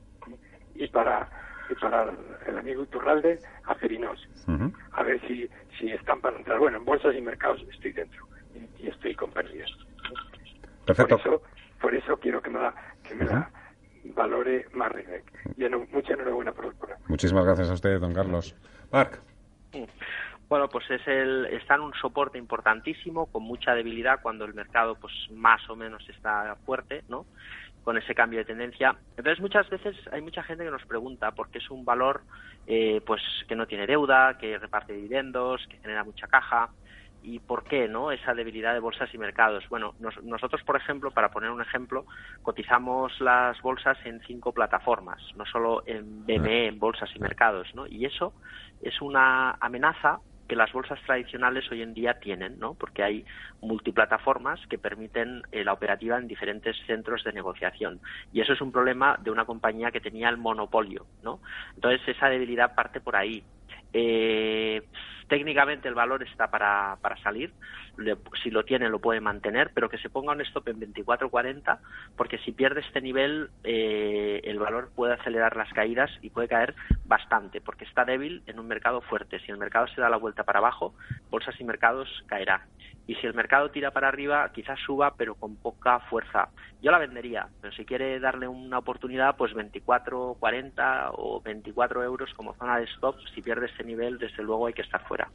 Y 0.75 0.87
para 0.87 1.29
y 1.69 1.75
para 1.75 2.11
el 2.45 2.57
amigo 2.57 2.83
Iturralde, 2.83 3.41
Acerinos. 3.65 4.19
Ujú. 4.47 4.71
A 4.93 5.03
ver 5.03 5.19
si, 5.27 5.49
si 5.77 5.91
están 5.91 6.19
para 6.21 6.37
entrar. 6.37 6.59
Bueno, 6.59 6.77
en 6.77 6.85
bolsas 6.85 7.15
y 7.15 7.21
mercados 7.21 7.61
estoy 7.71 7.93
dentro. 7.93 8.19
Y, 8.53 8.85
y 8.85 8.89
estoy 8.89 9.15
con 9.15 9.31
pérdidas. 9.31 9.69
Perfecto. 10.85 11.17
Por 11.17 11.19
eso, 11.27 11.43
por 11.81 11.95
eso 11.95 12.17
quiero 12.17 12.41
que 12.41 12.49
me 12.49 12.59
la, 12.59 12.75
que 13.03 13.15
me 13.15 13.25
la 13.25 13.49
valore 14.15 14.67
más 14.73 14.91
Y 15.55 15.63
eno- 15.65 15.87
mucha 15.91 16.13
enhorabuena 16.13 16.51
por 16.51 16.65
el 16.65 16.75
programa. 16.75 17.01
Muchísimas 17.07 17.45
gracias 17.45 17.69
a 17.69 17.73
usted, 17.73 17.99
don 17.99 18.13
Carlos. 18.13 18.55
Marc. 18.91 19.21
Bueno, 20.53 20.69
pues 20.69 20.87
es 20.91 21.01
el, 21.07 21.45
está 21.47 21.73
en 21.73 21.81
un 21.81 21.93
soporte 21.95 22.37
importantísimo, 22.37 23.25
con 23.25 23.41
mucha 23.41 23.73
debilidad 23.73 24.19
cuando 24.21 24.45
el 24.45 24.53
mercado 24.53 24.99
pues 24.99 25.11
más 25.31 25.67
o 25.67 25.75
menos 25.75 26.07
está 26.07 26.55
fuerte, 26.63 27.03
¿no? 27.07 27.25
Con 27.81 27.97
ese 27.97 28.13
cambio 28.13 28.37
de 28.37 28.45
tendencia. 28.45 28.95
Entonces 29.17 29.41
muchas 29.41 29.67
veces 29.71 29.95
hay 30.11 30.21
mucha 30.21 30.43
gente 30.43 30.63
que 30.63 30.69
nos 30.69 30.85
pregunta 30.85 31.31
por 31.31 31.49
qué 31.49 31.57
es 31.57 31.71
un 31.71 31.83
valor 31.83 32.23
eh, 32.67 33.01
pues 33.03 33.19
que 33.47 33.55
no 33.55 33.65
tiene 33.65 33.87
deuda, 33.87 34.37
que 34.37 34.59
reparte 34.59 34.93
dividendos, 34.93 35.65
que 35.67 35.79
genera 35.79 36.03
mucha 36.03 36.27
caja 36.27 36.71
y 37.19 37.39
por 37.39 37.63
qué 37.63 37.87
no 37.87 38.11
esa 38.11 38.35
debilidad 38.35 38.73
de 38.73 38.79
bolsas 38.79 39.11
y 39.11 39.17
mercados. 39.17 39.63
Bueno, 39.71 39.95
nos- 39.97 40.21
nosotros, 40.23 40.61
por 40.63 40.75
ejemplo, 40.77 41.09
para 41.11 41.31
poner 41.31 41.49
un 41.49 41.61
ejemplo, 41.63 42.05
cotizamos 42.43 43.19
las 43.21 43.59
bolsas 43.61 43.97
en 44.05 44.21
cinco 44.27 44.53
plataformas, 44.53 45.19
no 45.35 45.45
solo 45.47 45.81
en 45.87 46.25
BME, 46.27 46.67
en 46.67 46.79
bolsas 46.79 47.09
y 47.15 47.19
mercados, 47.19 47.67
¿no? 47.73 47.87
Y 47.87 48.05
eso 48.05 48.35
es 48.79 49.01
una 49.01 49.51
amenaza 49.59 50.19
que 50.53 50.57
las 50.57 50.71
bolsas 50.71 51.01
tradicionales 51.01 51.65
hoy 51.71 51.81
en 51.81 51.95
día 51.95 52.19
tienen, 52.19 52.59
¿no? 52.59 52.75
Porque 52.75 53.01
hay 53.01 53.25
multiplataformas 53.61 54.59
que 54.67 54.77
permiten 54.77 55.41
eh, 55.51 55.63
la 55.63 55.73
operativa 55.73 56.15
en 56.19 56.27
diferentes 56.27 56.75
centros 56.85 57.23
de 57.23 57.33
negociación. 57.33 57.99
Y 58.31 58.41
eso 58.41 58.53
es 58.53 58.61
un 58.61 58.71
problema 58.71 59.17
de 59.23 59.31
una 59.31 59.45
compañía 59.45 59.89
que 59.89 59.99
tenía 59.99 60.29
el 60.29 60.37
monopolio, 60.37 61.07
¿no? 61.23 61.39
Entonces 61.73 62.07
esa 62.07 62.29
debilidad 62.29 62.75
parte 62.75 63.01
por 63.01 63.15
ahí. 63.15 63.43
Eh, 63.93 64.81
técnicamente 65.27 65.87
el 65.87 65.95
valor 65.95 66.23
está 66.23 66.49
para, 66.49 66.97
para 67.01 67.15
salir, 67.17 67.53
Le- 67.97 68.17
si 68.43 68.49
lo 68.51 68.65
tiene 68.65 68.89
lo 68.89 68.99
puede 68.99 69.21
mantener, 69.21 69.71
pero 69.73 69.89
que 69.89 69.97
se 69.99 70.09
ponga 70.09 70.33
un 70.33 70.41
stop 70.41 70.67
en 70.69 70.79
24.40 70.79 71.79
porque 72.15 72.37
si 72.39 72.51
pierde 72.51 72.81
este 72.81 73.01
nivel 73.01 73.51
eh, 73.63 74.41
el 74.43 74.59
valor 74.59 74.91
puede 74.95 75.13
acelerar 75.13 75.55
las 75.55 75.69
caídas 75.73 76.11
y 76.21 76.29
puede 76.31 76.47
caer 76.47 76.75
bastante 77.03 77.61
porque 77.61 77.85
está 77.85 78.05
débil 78.05 78.43
en 78.47 78.59
un 78.59 78.67
mercado 78.67 79.01
fuerte. 79.01 79.39
Si 79.39 79.51
el 79.51 79.57
mercado 79.57 79.87
se 79.87 80.01
da 80.01 80.09
la 80.09 80.17
vuelta 80.17 80.43
para 80.43 80.59
abajo, 80.59 80.95
bolsas 81.29 81.59
y 81.59 81.63
mercados 81.63 82.09
caerá. 82.27 82.67
Y 83.05 83.15
si 83.15 83.27
el 83.27 83.33
mercado 83.33 83.69
tira 83.69 83.91
para 83.91 84.07
arriba, 84.07 84.49
quizás 84.53 84.79
suba, 84.85 85.13
pero 85.17 85.35
con 85.35 85.55
poca 85.57 85.99
fuerza. 86.09 86.49
Yo 86.81 86.91
la 86.91 86.99
vendería, 86.99 87.47
pero 87.61 87.73
si 87.73 87.83
quiere 87.83 88.19
darle 88.19 88.47
una 88.47 88.79
oportunidad, 88.79 89.35
pues 89.35 89.53
24, 89.53 90.37
40 90.39 91.11
o 91.13 91.41
24 91.41 92.03
euros 92.03 92.33
como 92.35 92.53
zona 92.53 92.77
de 92.77 92.85
stop. 92.85 93.15
Si 93.35 93.41
pierde 93.41 93.65
este 93.65 93.83
nivel, 93.83 94.17
desde 94.17 94.43
luego 94.43 94.67
hay 94.67 94.73
que 94.73 94.83
estar 94.83 95.05
fuera. 95.05 95.29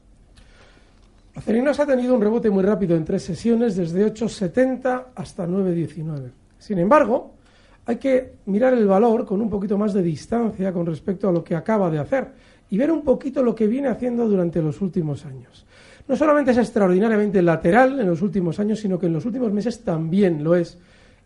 Acerinos 1.35 1.79
ha 1.79 1.87
tenido 1.87 2.15
un 2.15 2.23
rebote 2.23 2.51
muy 2.51 2.65
rápido 2.65 2.97
en 2.97 3.05
tres 3.05 3.23
sesiones, 3.23 3.77
desde 3.77 4.05
8.70 4.05 5.09
hasta 5.15 5.47
9.19. 5.47 6.33
Sin 6.59 6.79
embargo, 6.79 7.35
hay 7.87 7.97
que 7.97 8.35
mirar 8.47 8.75
el 8.75 8.87
valor 8.87 9.25
con 9.25 9.41
un 9.41 9.49
poquito 9.49 9.79
más 9.79 9.93
de 9.93 10.03
distancia 10.03 10.73
con 10.73 10.85
respecto 10.85 11.29
a 11.29 11.33
lo 11.33 11.45
que 11.45 11.55
acaba 11.55 11.91
de 11.91 11.99
hacer 11.99 12.33
y 12.71 12.77
ver 12.77 12.91
un 12.91 13.03
poquito 13.03 13.43
lo 13.43 13.55
que 13.55 13.67
viene 13.67 13.89
haciendo 13.89 14.29
durante 14.29 14.61
los 14.61 14.81
últimos 14.81 15.25
años. 15.25 15.65
No 16.09 16.17
solamente 16.17 16.53
es 16.53 16.59
extraordinariamente 16.59 17.43
lateral 17.43 18.00
en 18.00 18.09
los 18.09 18.23
últimos 18.23 18.59
años, 18.59 18.81
sino 18.81 18.99
que 18.99 19.07
en 19.07 19.12
los 19.12 19.27
últimos 19.27 19.53
meses 19.53 19.85
también 19.85 20.43
lo 20.43 20.55
es. 20.55 20.79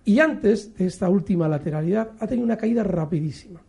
Y 0.05 0.19
antes 0.19 0.77
de 0.77 0.87
esta 0.87 1.09
última 1.09 1.49
lateralidad 1.49 2.11
ha 2.19 2.27
tenido 2.27 2.45
una 2.45 2.57
caída 2.57 2.83
rapidísima. 2.83 3.61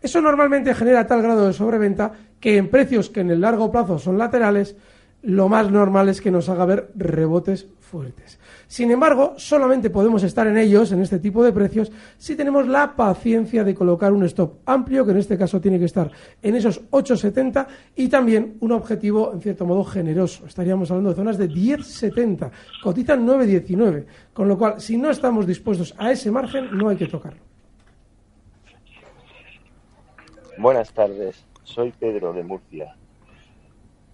Eso 0.00 0.20
normalmente 0.20 0.74
genera 0.74 1.06
tal 1.06 1.22
grado 1.22 1.46
de 1.46 1.52
sobreventa 1.52 2.12
que 2.38 2.56
en 2.56 2.68
precios 2.68 3.10
que 3.10 3.20
en 3.20 3.30
el 3.30 3.40
largo 3.40 3.70
plazo 3.70 3.98
son 3.98 4.16
laterales, 4.16 4.76
lo 5.22 5.48
más 5.48 5.70
normal 5.70 6.08
es 6.08 6.20
que 6.20 6.30
nos 6.30 6.48
haga 6.48 6.64
ver 6.64 6.90
rebotes 6.94 7.66
fuertes. 7.90 8.38
Sin 8.68 8.90
embargo, 8.90 9.34
solamente 9.36 9.90
podemos 9.90 10.22
estar 10.22 10.46
en 10.46 10.56
ellos, 10.56 10.92
en 10.92 11.00
este 11.00 11.18
tipo 11.18 11.42
de 11.42 11.52
precios, 11.52 11.90
si 12.16 12.36
tenemos 12.36 12.68
la 12.68 12.94
paciencia 12.94 13.64
de 13.64 13.74
colocar 13.74 14.12
un 14.12 14.24
stop 14.24 14.60
amplio, 14.64 15.04
que 15.04 15.10
en 15.10 15.18
este 15.18 15.36
caso 15.36 15.60
tiene 15.60 15.78
que 15.78 15.86
estar 15.86 16.10
en 16.40 16.54
esos 16.54 16.80
8,70 16.90 17.66
y 17.96 18.08
también 18.08 18.56
un 18.60 18.72
objetivo, 18.72 19.32
en 19.34 19.40
cierto 19.40 19.66
modo, 19.66 19.84
generoso. 19.84 20.46
Estaríamos 20.46 20.90
hablando 20.90 21.10
de 21.10 21.16
zonas 21.16 21.36
de 21.36 21.50
10,70, 21.50 22.50
cotizan 22.82 23.26
9,19, 23.26 24.06
con 24.32 24.48
lo 24.48 24.56
cual, 24.56 24.80
si 24.80 24.96
no 24.96 25.10
estamos 25.10 25.46
dispuestos 25.46 25.94
a 25.98 26.12
ese 26.12 26.30
margen, 26.30 26.68
no 26.72 26.88
hay 26.88 26.96
que 26.96 27.06
tocarlo. 27.06 27.40
Buenas 30.56 30.92
tardes, 30.92 31.44
soy 31.64 31.92
Pedro 31.98 32.32
de 32.32 32.44
Murcia. 32.44 32.94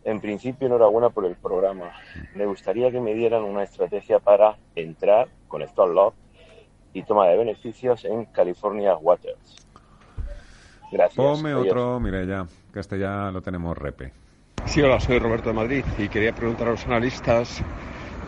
En 0.06 0.20
principio, 0.20 0.68
enhorabuena 0.68 1.10
por 1.10 1.26
el 1.26 1.34
programa. 1.34 1.90
Me 2.36 2.46
gustaría 2.46 2.92
que 2.92 3.00
me 3.00 3.12
dieran 3.12 3.42
una 3.42 3.64
estrategia 3.64 4.20
para 4.20 4.56
entrar 4.76 5.26
con 5.48 5.62
stop 5.62 5.88
loss 5.88 6.14
y 6.92 7.02
toma 7.02 7.26
de 7.26 7.36
beneficios 7.36 8.04
en 8.04 8.26
California 8.26 8.96
Waters. 8.96 9.66
Gracias. 10.92 11.16
Ponme 11.16 11.54
otro, 11.54 11.98
mire 11.98 12.24
ya, 12.24 12.46
que 12.72 12.78
este 12.78 13.00
ya 13.00 13.32
lo 13.32 13.42
tenemos 13.42 13.76
repe. 13.76 14.12
Sí, 14.66 14.80
hola, 14.80 15.00
soy 15.00 15.18
Roberto 15.18 15.48
de 15.48 15.56
Madrid 15.56 15.84
y 15.98 16.08
quería 16.08 16.32
preguntar 16.32 16.68
a 16.68 16.70
los 16.70 16.86
analistas. 16.86 17.60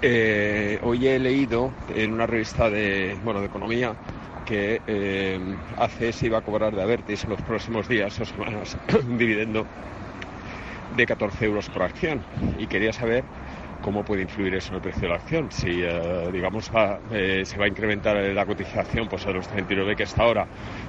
Eh, 0.02 0.80
hoy 0.82 1.06
he 1.06 1.20
leído 1.20 1.70
en 1.94 2.12
una 2.12 2.26
revista 2.26 2.68
de, 2.68 3.16
bueno, 3.22 3.38
de 3.38 3.46
economía 3.46 3.94
que 4.44 4.82
eh, 4.84 5.38
ACS 5.76 6.24
iba 6.24 6.38
a 6.38 6.40
cobrar 6.40 6.74
de 6.74 6.82
Avertis 6.82 7.22
en 7.22 7.30
los 7.30 7.42
próximos 7.42 7.86
días 7.88 8.18
o 8.18 8.24
semanas 8.24 8.76
un 9.08 9.16
dividendo 9.16 9.64
de 10.96 11.06
14 11.06 11.44
euros 11.44 11.68
por 11.68 11.82
acción 11.82 12.20
y 12.58 12.66
quería 12.66 12.92
saber 12.92 13.24
cómo 13.82 14.04
puede 14.04 14.22
influir 14.22 14.54
eso 14.54 14.70
en 14.70 14.76
el 14.76 14.80
precio 14.82 15.02
de 15.02 15.08
la 15.08 15.14
acción. 15.16 15.50
Si, 15.50 15.82
eh, 15.82 16.28
digamos, 16.32 16.70
eh, 17.12 17.42
se 17.44 17.58
va 17.58 17.66
a 17.66 17.68
incrementar 17.68 18.16
la 18.16 18.46
cotización 18.46 19.08
pues 19.08 19.26
a 19.26 19.30
los 19.30 19.46
39 19.48 19.96
que 19.96 20.02
está 20.02 20.24
ahora, 20.24 20.46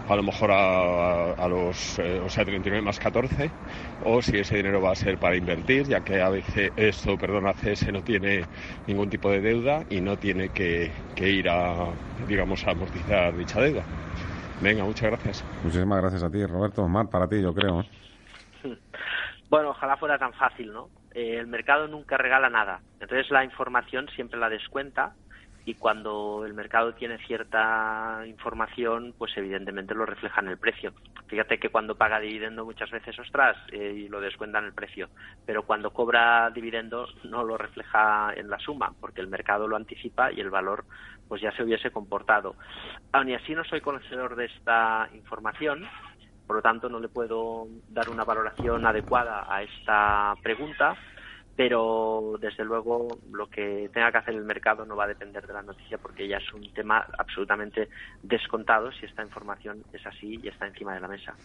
a 0.07 0.15
lo 0.15 0.23
mejor 0.23 0.51
a, 0.51 1.47
los, 1.47 1.99
eh, 1.99 2.19
o 2.23 2.29
sea, 2.29 2.45
39 2.45 2.83
más 2.83 2.99
14, 2.99 3.51
o 4.03 4.21
si 4.21 4.37
ese 4.37 4.57
dinero 4.57 4.81
va 4.81 4.91
a 4.91 4.95
ser 4.95 5.17
para 5.17 5.35
invertir, 5.35 5.83
ya 5.83 6.01
que 6.01 6.21
a 6.21 6.29
veces 6.29 6.71
esto, 6.75 7.17
perdón, 7.17 7.47
ACS 7.47 7.91
no 7.91 8.01
tiene 8.01 8.45
ningún 8.87 9.09
tipo 9.09 9.29
de 9.29 9.41
deuda 9.41 9.83
y 9.89 10.01
no 10.01 10.17
tiene 10.17 10.49
que, 10.49 10.91
que 11.15 11.29
ir 11.29 11.49
a, 11.49 11.93
digamos, 12.27 12.65
a 12.67 12.71
amortizar 12.71 13.35
dicha 13.35 13.61
deuda. 13.61 13.83
Venga, 14.61 14.83
muchas 14.83 15.11
gracias. 15.11 15.43
Muchísimas 15.63 16.01
gracias 16.01 16.23
a 16.23 16.29
ti, 16.29 16.45
Roberto. 16.45 16.87
Mar, 16.87 17.09
para 17.09 17.27
ti, 17.27 17.41
yo 17.41 17.53
creo. 17.53 17.85
Bueno, 19.49 19.71
ojalá 19.71 19.97
fuera 19.97 20.19
tan 20.19 20.33
fácil, 20.33 20.71
¿no? 20.71 20.89
Eh, 21.13 21.37
el 21.37 21.47
mercado 21.47 21.87
nunca 21.87 22.17
regala 22.17 22.49
nada. 22.49 22.81
Entonces 22.99 23.31
la 23.31 23.43
información 23.43 24.07
siempre 24.15 24.39
la 24.39 24.49
descuenta 24.49 25.15
y 25.65 25.75
cuando 25.75 26.45
el 26.45 26.53
mercado 26.53 26.93
tiene 26.93 27.17
cierta 27.25 28.23
información, 28.25 29.13
pues 29.17 29.35
evidentemente 29.37 29.93
lo 29.93 30.05
refleja 30.05 30.41
en 30.41 30.49
el 30.49 30.57
precio. 30.57 30.93
Fíjate 31.27 31.59
que 31.59 31.69
cuando 31.69 31.95
paga 31.95 32.19
dividendo 32.19 32.65
muchas 32.65 32.89
veces, 32.89 33.17
ostras, 33.19 33.57
eh, 33.71 33.93
y 33.95 34.07
lo 34.07 34.21
descuenta 34.21 34.59
en 34.59 34.65
el 34.65 34.73
precio, 34.73 35.09
pero 35.45 35.63
cuando 35.63 35.91
cobra 35.91 36.49
dividendo 36.51 37.07
no 37.23 37.43
lo 37.43 37.57
refleja 37.57 38.33
en 38.35 38.49
la 38.49 38.57
suma, 38.59 38.93
porque 38.99 39.21
el 39.21 39.27
mercado 39.27 39.67
lo 39.67 39.75
anticipa 39.75 40.31
y 40.31 40.39
el 40.39 40.49
valor 40.49 40.85
pues 41.27 41.41
ya 41.41 41.51
se 41.51 41.63
hubiese 41.63 41.91
comportado. 41.91 42.55
Aun 43.11 43.29
y 43.29 43.35
así 43.35 43.53
no 43.53 43.63
soy 43.63 43.81
conocedor 43.81 44.35
de 44.35 44.45
esta 44.45 45.07
información, 45.13 45.87
por 46.49 46.55
lo 46.55 46.61
tanto, 46.63 46.89
no 46.89 46.99
le 46.99 47.09
puedo 47.09 47.67
dar 47.89 48.09
una 48.09 48.23
valoración 48.23 48.83
adecuada 48.83 49.45
a 49.47 49.61
esta 49.61 50.33
pregunta, 50.41 50.95
pero 51.55 52.39
desde 52.41 52.65
luego 52.65 53.07
lo 53.31 53.47
que 53.47 53.87
tenga 53.93 54.11
que 54.11 54.17
hacer 54.17 54.33
el 54.33 54.45
mercado 54.45 54.83
no 54.83 54.95
va 54.95 55.03
a 55.03 55.09
depender 55.09 55.45
de 55.45 55.53
la 55.53 55.61
noticia 55.61 55.99
porque 55.99 56.27
ya 56.27 56.37
es 56.37 56.51
un 56.51 56.73
tema 56.73 57.05
absolutamente 57.19 57.89
descontado 58.23 58.91
si 58.93 59.05
esta 59.05 59.21
información 59.21 59.83
es 59.93 60.03
así 60.07 60.39
y 60.41 60.47
está 60.47 60.65
encima 60.65 60.95
de 60.95 61.01
la 61.01 61.07
mesa. 61.07 61.35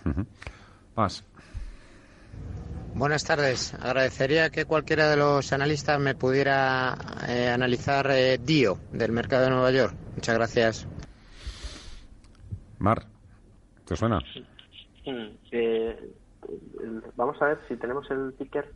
Buenas 2.94 3.24
tardes. 3.24 3.74
Agradecería 3.74 4.48
que 4.48 4.64
cualquiera 4.64 5.10
de 5.10 5.18
los 5.18 5.52
analistas 5.52 6.00
me 6.00 6.14
pudiera 6.14 6.96
eh, 7.28 7.50
analizar 7.50 8.10
eh, 8.10 8.38
DIO 8.38 8.78
del 8.90 9.12
mercado 9.12 9.44
de 9.44 9.50
Nueva 9.50 9.70
York. 9.70 9.94
Muchas 10.14 10.34
gracias. 10.34 10.88
Mar, 12.78 13.04
¿te 13.84 13.96
suena? 13.96 14.20
Eh, 15.06 16.10
vamos 17.16 17.40
a 17.40 17.46
ver 17.46 17.58
si 17.68 17.76
tenemos 17.76 18.10
el 18.10 18.34
ticker, 18.34 18.66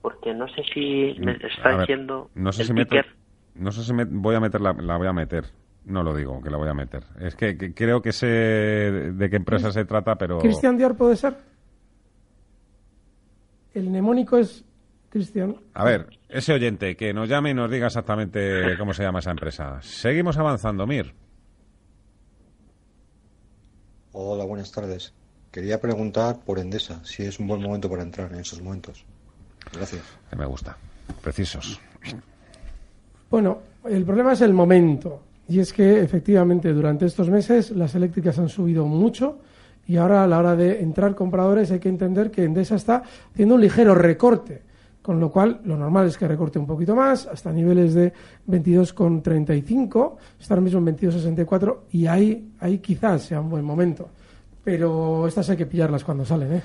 porque 0.00 0.34
no 0.34 0.48
sé 0.48 0.62
si 0.72 1.14
me 1.20 1.32
está 1.32 1.80
diciendo 1.80 2.30
no 2.34 2.52
sé 2.52 2.62
el 2.62 2.68
si 2.68 2.74
ticker. 2.74 3.06
no 3.54 3.70
sé 3.72 3.82
si 3.82 3.92
me, 3.92 4.04
voy 4.04 4.34
a 4.34 4.40
meter 4.40 4.60
la, 4.60 4.72
voy 4.72 5.06
a 5.06 5.12
meter. 5.12 5.44
No 5.84 6.04
lo 6.04 6.14
digo, 6.14 6.40
que 6.40 6.48
la 6.48 6.58
voy 6.58 6.68
a 6.68 6.74
meter. 6.74 7.02
Es 7.18 7.34
que, 7.34 7.56
creo 7.74 8.00
que 8.00 8.12
sé 8.12 8.26
de 8.28 9.30
qué 9.30 9.36
empresa 9.36 9.72
se 9.72 9.84
trata, 9.84 10.14
pero... 10.14 10.38
¿Cristian 10.38 10.78
Dior 10.78 10.96
puede 10.96 11.16
ser? 11.16 11.34
El 13.74 13.90
mnemónico 13.90 14.38
es 14.38 14.64
Cristian. 15.08 15.56
A 15.74 15.84
ver, 15.84 16.06
ese 16.28 16.52
oyente 16.52 16.96
que 16.96 17.12
nos 17.12 17.28
llame 17.28 17.50
y 17.50 17.54
nos 17.54 17.68
diga 17.68 17.86
exactamente 17.86 18.76
cómo 18.78 18.94
se 18.94 19.02
llama 19.02 19.18
esa 19.18 19.32
empresa. 19.32 19.82
Seguimos 19.82 20.38
avanzando, 20.38 20.86
Mir. 20.86 21.12
Hola, 24.12 24.44
buenas 24.44 24.70
tardes. 24.70 25.12
Quería 25.52 25.78
preguntar 25.78 26.38
por 26.38 26.58
Endesa, 26.58 27.04
si 27.04 27.24
es 27.24 27.38
un 27.38 27.46
buen 27.46 27.60
momento 27.60 27.90
para 27.90 28.02
entrar 28.02 28.32
en 28.32 28.40
esos 28.40 28.62
momentos. 28.62 29.04
Gracias. 29.70 30.00
Me 30.34 30.46
gusta. 30.46 30.78
Precisos. 31.22 31.78
Bueno, 33.30 33.58
el 33.84 34.02
problema 34.06 34.32
es 34.32 34.40
el 34.40 34.54
momento. 34.54 35.20
Y 35.48 35.60
es 35.60 35.74
que 35.74 36.00
efectivamente 36.00 36.72
durante 36.72 37.04
estos 37.04 37.28
meses 37.28 37.70
las 37.72 37.94
eléctricas 37.94 38.38
han 38.38 38.48
subido 38.48 38.86
mucho 38.86 39.40
y 39.86 39.98
ahora 39.98 40.24
a 40.24 40.26
la 40.26 40.38
hora 40.38 40.56
de 40.56 40.80
entrar 40.80 41.14
compradores 41.14 41.70
hay 41.70 41.80
que 41.80 41.90
entender 41.90 42.30
que 42.30 42.44
Endesa 42.44 42.76
está 42.76 43.02
haciendo 43.32 43.56
un 43.56 43.60
ligero 43.60 43.94
recorte. 43.94 44.62
Con 45.02 45.20
lo 45.20 45.30
cual, 45.30 45.60
lo 45.64 45.76
normal 45.76 46.06
es 46.06 46.16
que 46.16 46.26
recorte 46.26 46.60
un 46.60 46.66
poquito 46.66 46.96
más, 46.96 47.26
hasta 47.26 47.52
niveles 47.52 47.92
de 47.92 48.12
22,35, 48.48 50.14
está 50.40 50.54
ahora 50.54 50.62
mismo 50.62 50.78
en 50.78 50.96
22,64 50.96 51.76
y 51.90 52.06
ahí, 52.06 52.52
ahí 52.60 52.78
quizás 52.78 53.24
sea 53.24 53.40
un 53.40 53.50
buen 53.50 53.64
momento 53.64 54.08
pero 54.64 55.26
estas 55.26 55.48
hay 55.50 55.56
que 55.56 55.66
pillarlas 55.66 56.04
cuando 56.04 56.24
salen, 56.24 56.54
¿eh? 56.54 56.62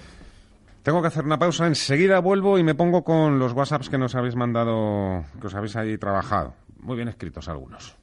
Tengo 0.84 1.02
que 1.02 1.08
hacer 1.08 1.26
una 1.26 1.38
pausa, 1.38 1.68
enseguida 1.68 2.20
vuelvo 2.20 2.58
y 2.58 2.64
me 2.64 2.74
pongo 2.74 3.04
con 3.04 3.40
los 3.40 3.52
WhatsApps 3.52 3.90
que 3.90 3.98
nos 3.98 4.16
habéis 4.16 4.36
mandado, 4.36 5.26
que 5.42 5.48
os 5.48 5.56
habéis 5.56 5.76
ahí 5.76 5.98
trabajado. 5.98 6.54
Muy 6.80 6.96
bien 6.96 7.10
escritos 7.10 7.50
algunos. 7.50 7.98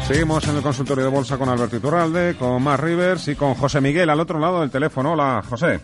Seguimos 0.07 0.47
en 0.47 0.57
el 0.57 0.61
consultorio 0.61 1.03
de 1.05 1.09
bolsa 1.09 1.37
con 1.37 1.49
Alberto 1.49 1.77
Iturralde, 1.77 2.35
con 2.37 2.61
Mar 2.63 2.81
Rivers 2.83 3.27
y 3.27 3.35
con 3.35 3.55
José 3.55 3.81
Miguel 3.81 4.09
al 4.09 4.19
otro 4.19 4.37
lado 4.39 4.61
del 4.61 4.69
teléfono. 4.69 5.13
Hola, 5.13 5.41
José. 5.49 5.79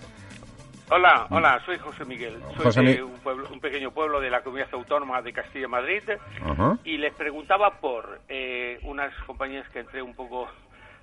Hola, 0.92 1.26
hola, 1.32 1.60
soy 1.66 1.78
José 1.80 2.06
Miguel. 2.06 2.38
Soy 2.56 2.66
José 2.66 2.82
de 2.82 3.02
un, 3.04 3.18
pueblo- 3.20 3.48
un 3.52 3.60
pequeño 3.60 3.92
pueblo 3.92 4.20
de 4.20 4.30
la 4.30 4.42
comunidad 4.44 4.68
autónoma 4.74 5.22
de 5.22 5.34
Castilla-Madrid 5.34 6.04
Ajá. 6.44 6.78
y 6.84 6.98
les 6.98 7.14
preguntaba 7.16 7.80
por 7.80 8.20
eh, 8.30 8.78
unas 8.84 9.12
compañías 9.26 9.68
que 9.70 9.80
entré 9.80 10.02
un 10.04 10.14
poco, 10.14 10.48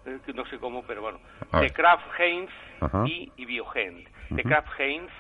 eh, 0.07 0.19
no 0.35 0.45
sé 0.47 0.59
cómo, 0.59 0.83
pero 0.87 1.03
bueno, 1.03 1.19
A 1.51 1.61
de. 1.61 1.71
Kraft 1.71 2.05
Heinz 2.19 2.51
y, 3.07 3.33
y 3.37 3.45
Biogen. 3.47 4.05
De. 4.31 4.43
Kraft 4.45 4.69
Heinz 4.79 5.11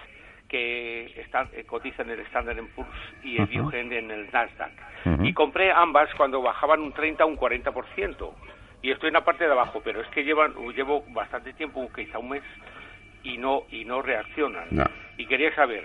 que 0.48 1.12
están, 1.20 1.48
eh, 1.52 1.64
cotizan 1.64 2.10
en 2.10 2.18
el 2.20 2.26
Standard 2.26 2.58
Poor's 2.74 2.90
y 3.22 3.36
el 3.36 3.42
Ajá. 3.42 3.50
Biogen 3.50 3.92
en 3.92 4.10
el 4.10 4.30
Nasdaq. 4.32 4.72
Y 5.22 5.32
compré 5.34 5.70
ambas 5.70 6.08
cuando 6.16 6.40
bajaban 6.42 6.80
un 6.80 6.92
30 6.92 7.24
o 7.24 7.28
un 7.28 7.36
40%. 7.36 8.34
Y 8.82 8.90
estoy 8.90 9.08
en 9.08 9.14
la 9.14 9.24
parte 9.24 9.44
de 9.44 9.52
abajo, 9.52 9.80
pero 9.84 10.00
es 10.00 10.08
que 10.08 10.24
llevan, 10.24 10.54
llevo 10.74 11.04
bastante 11.08 11.52
tiempo, 11.52 11.90
quizá 11.94 12.18
un 12.18 12.30
mes, 12.30 12.42
y 13.24 13.36
no, 13.36 13.64
y 13.70 13.84
no 13.84 14.00
reaccionan. 14.02 14.68
Y 15.16 15.26
quería 15.26 15.54
saber, 15.54 15.84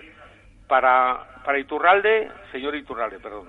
para, 0.67 1.41
para 1.43 1.59
Iturralde, 1.59 2.29
señor 2.51 2.75
Iturralde, 2.75 3.19
perdón, 3.19 3.47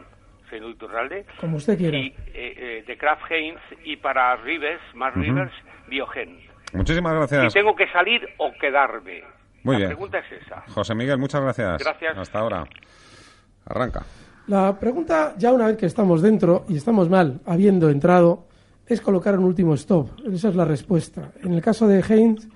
señor 0.51 0.71
Iturralde, 0.71 1.27
Como 1.41 1.59
usted 1.59 1.77
quiera. 1.77 1.99
y, 1.99 2.07
eh, 2.09 2.15
eh, 2.35 2.85
de 2.87 2.97
Kraft 2.97 3.31
Heinz, 3.31 3.61
y 3.85 3.97
para 3.97 4.35
Rivers, 4.37 4.81
Mark 4.95 5.15
Ujú. 5.17 5.25
Rivers, 5.25 5.53
Biogen. 5.87 6.41
Muchísimas 6.73 7.15
gracias. 7.15 7.53
Si 7.53 7.59
tengo 7.59 7.77
que 7.77 7.87
salir 7.89 8.27
o 8.39 8.53
quedarme. 8.59 9.23
Muy 9.65 9.75
la 9.75 9.79
bien. 9.79 9.89
pregunta 9.91 10.19
es 10.19 10.43
esa. 10.43 10.63
José 10.73 10.95
Miguel, 10.95 11.19
muchas 11.19 11.43
gracias. 11.43 11.83
Gracias. 11.83 12.17
Hasta 12.17 12.39
ahora. 12.39 12.65
Arranca. 13.67 14.05
La 14.47 14.79
pregunta, 14.79 15.35
ya 15.39 15.53
una 15.53 15.67
vez 15.67 15.77
que 15.77 15.87
estamos 15.87 16.21
dentro 16.23 16.65
y 16.69 16.77
estamos 16.77 17.09
mal 17.09 17.41
habiendo 17.47 17.89
entrado, 17.89 18.47
es 18.87 19.01
colocar 19.01 19.39
un 19.39 19.45
último 19.47 19.75
stop. 19.75 20.09
Esa 20.31 20.51
es 20.51 20.55
la 20.55 20.67
respuesta. 20.67 21.33
En 21.43 21.55
el 21.55 21.63
caso 21.63 21.89
de 21.89 22.01
Heinz, 22.07 22.47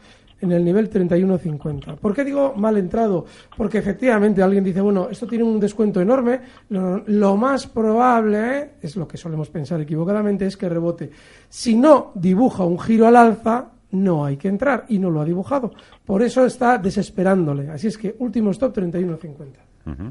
en 0.40 0.52
el 0.52 0.62
nivel 0.64 0.90
31.50. 0.90 1.96
¿Por 1.96 2.14
qué 2.14 2.24
digo 2.24 2.52
mal 2.54 2.76
entrado? 2.76 3.24
Porque 3.56 3.78
efectivamente 3.78 4.42
alguien 4.42 4.62
dice, 4.62 4.80
bueno, 4.82 5.08
esto 5.10 5.26
tiene 5.26 5.44
un 5.44 5.58
descuento 5.58 6.00
enorme, 6.00 6.40
lo, 6.68 7.02
lo 7.06 7.36
más 7.36 7.66
probable, 7.66 8.58
¿eh? 8.58 8.70
es 8.82 8.94
lo 8.96 9.08
que 9.08 9.16
solemos 9.16 9.48
pensar 9.48 9.80
equivocadamente, 9.80 10.46
es 10.46 10.56
que 10.56 10.68
rebote. 10.68 11.10
Si 11.48 11.74
no 11.74 12.12
dibuja 12.14 12.64
un 12.64 12.78
giro 12.78 13.06
al 13.06 13.16
alza, 13.16 13.70
no 13.90 14.24
hay 14.24 14.36
que 14.36 14.48
entrar 14.48 14.84
y 14.88 14.98
no 14.98 15.10
lo 15.10 15.20
ha 15.20 15.24
dibujado. 15.24 15.72
Por 16.04 16.22
eso 16.22 16.44
está 16.44 16.78
desesperándole. 16.78 17.70
Así 17.70 17.86
es 17.86 17.98
que 17.98 18.14
último 18.18 18.50
stop 18.50 18.76
31.50. 18.76 19.56
Ujú. 19.86 20.10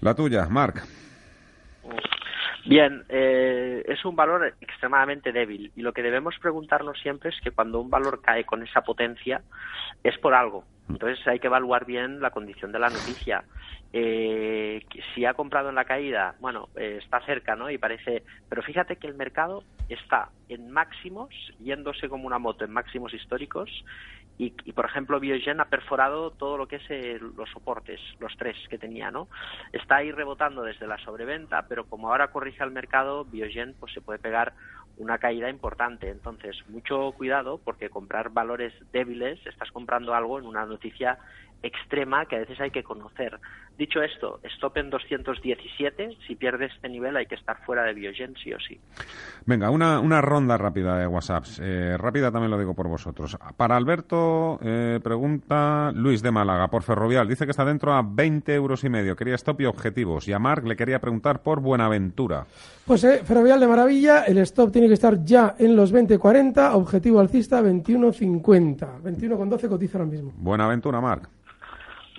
La 0.00 0.14
tuya, 0.14 0.46
Marc. 0.48 0.82
Bien, 2.66 3.04
eh, 3.08 3.82
es 3.86 4.04
un 4.04 4.14
valor 4.14 4.54
extremadamente 4.60 5.32
débil 5.32 5.72
y 5.74 5.82
lo 5.82 5.92
que 5.92 6.02
debemos 6.02 6.34
preguntarnos 6.40 6.98
siempre 7.00 7.30
es 7.30 7.40
que 7.42 7.50
cuando 7.50 7.80
un 7.80 7.88
valor 7.88 8.20
cae 8.22 8.44
con 8.44 8.62
esa 8.62 8.82
potencia 8.82 9.42
es 10.04 10.16
por 10.18 10.34
algo. 10.34 10.64
Entonces 10.88 11.26
hay 11.26 11.38
que 11.38 11.46
evaluar 11.46 11.86
bien 11.86 12.20
la 12.20 12.30
condición 12.30 12.72
de 12.72 12.78
la 12.78 12.88
noticia. 12.88 13.44
Eh, 13.92 14.84
si 15.14 15.24
ha 15.24 15.34
comprado 15.34 15.68
en 15.68 15.74
la 15.74 15.84
caída, 15.84 16.36
bueno, 16.38 16.68
eh, 16.76 17.00
está 17.02 17.20
cerca, 17.22 17.56
¿no? 17.56 17.70
Y 17.70 17.78
parece, 17.78 18.22
pero 18.48 18.62
fíjate 18.62 18.96
que 18.96 19.08
el 19.08 19.14
mercado 19.14 19.64
está 19.88 20.30
en 20.48 20.70
máximos, 20.70 21.30
yéndose 21.58 22.08
como 22.08 22.26
una 22.26 22.38
moto 22.38 22.64
en 22.64 22.72
máximos 22.72 23.12
históricos 23.12 23.68
y, 24.38 24.54
y, 24.64 24.72
por 24.72 24.86
ejemplo 24.86 25.20
Biogen 25.20 25.60
ha 25.60 25.66
perforado 25.66 26.30
todo 26.30 26.56
lo 26.56 26.66
que 26.68 26.76
es 26.76 26.84
eh, 26.88 27.18
los 27.36 27.50
soportes, 27.50 28.00
los 28.20 28.34
tres 28.38 28.56
que 28.68 28.78
tenía, 28.78 29.10
¿no? 29.10 29.28
Está 29.72 29.96
ahí 29.96 30.12
rebotando 30.12 30.62
desde 30.62 30.86
la 30.86 30.96
sobreventa, 30.98 31.66
pero 31.68 31.84
como 31.84 32.10
ahora 32.10 32.28
corrige 32.28 32.62
al 32.62 32.70
mercado, 32.70 33.24
Biogen 33.24 33.74
pues 33.78 33.92
se 33.92 34.00
puede 34.00 34.18
pegar 34.20 34.54
una 34.96 35.18
caída 35.18 35.50
importante. 35.50 36.08
Entonces, 36.08 36.56
mucho 36.68 37.12
cuidado 37.12 37.58
porque 37.62 37.90
comprar 37.90 38.30
valores 38.30 38.72
débiles, 38.92 39.44
estás 39.46 39.70
comprando 39.72 40.14
algo 40.14 40.38
en 40.38 40.46
una 40.46 40.64
noticia 40.64 41.18
extrema 41.62 42.26
que 42.26 42.36
a 42.36 42.40
veces 42.40 42.60
hay 42.60 42.70
que 42.70 42.82
conocer. 42.82 43.38
Dicho 43.80 44.02
esto, 44.02 44.40
stop 44.56 44.76
en 44.76 44.90
217, 44.90 46.18
si 46.26 46.34
pierdes 46.34 46.70
este 46.74 46.90
nivel 46.90 47.16
hay 47.16 47.24
que 47.24 47.34
estar 47.34 47.56
fuera 47.64 47.82
de 47.82 47.94
Biogen 47.94 48.34
sí 48.36 48.52
o 48.52 48.58
sí. 48.60 48.78
Venga, 49.46 49.70
una, 49.70 50.00
una 50.00 50.20
ronda 50.20 50.58
rápida 50.58 50.98
de 50.98 51.06
WhatsApps. 51.06 51.62
Eh, 51.64 51.96
rápida 51.96 52.30
también 52.30 52.50
lo 52.50 52.58
digo 52.58 52.74
por 52.74 52.88
vosotros. 52.88 53.38
Para 53.56 53.78
Alberto, 53.78 54.58
eh, 54.62 55.00
pregunta 55.02 55.92
Luis 55.94 56.20
de 56.20 56.30
Málaga, 56.30 56.68
por 56.68 56.82
Ferrovial. 56.82 57.26
Dice 57.26 57.46
que 57.46 57.52
está 57.52 57.64
dentro 57.64 57.94
a 57.94 58.02
20 58.02 58.52
euros 58.54 58.84
y 58.84 58.90
medio. 58.90 59.16
Quería 59.16 59.36
stop 59.36 59.62
y 59.62 59.64
objetivos. 59.64 60.28
Y 60.28 60.34
a 60.34 60.38
Marc 60.38 60.66
le 60.66 60.76
quería 60.76 60.98
preguntar 60.98 61.40
por 61.40 61.60
Buenaventura. 61.60 62.44
Pues 62.84 63.02
eh, 63.04 63.22
Ferrovial 63.24 63.60
de 63.60 63.66
Maravilla, 63.66 64.24
el 64.24 64.36
stop 64.40 64.72
tiene 64.72 64.88
que 64.88 64.94
estar 64.94 65.24
ya 65.24 65.54
en 65.58 65.74
los 65.74 65.94
20.40, 65.94 66.74
objetivo 66.74 67.18
alcista 67.18 67.62
21.50. 67.62 69.00
21.12 69.00 69.68
cotiza 69.70 69.96
ahora 69.96 70.10
mismo. 70.10 70.34
Buenaventura, 70.36 71.00
Marc. 71.00 71.30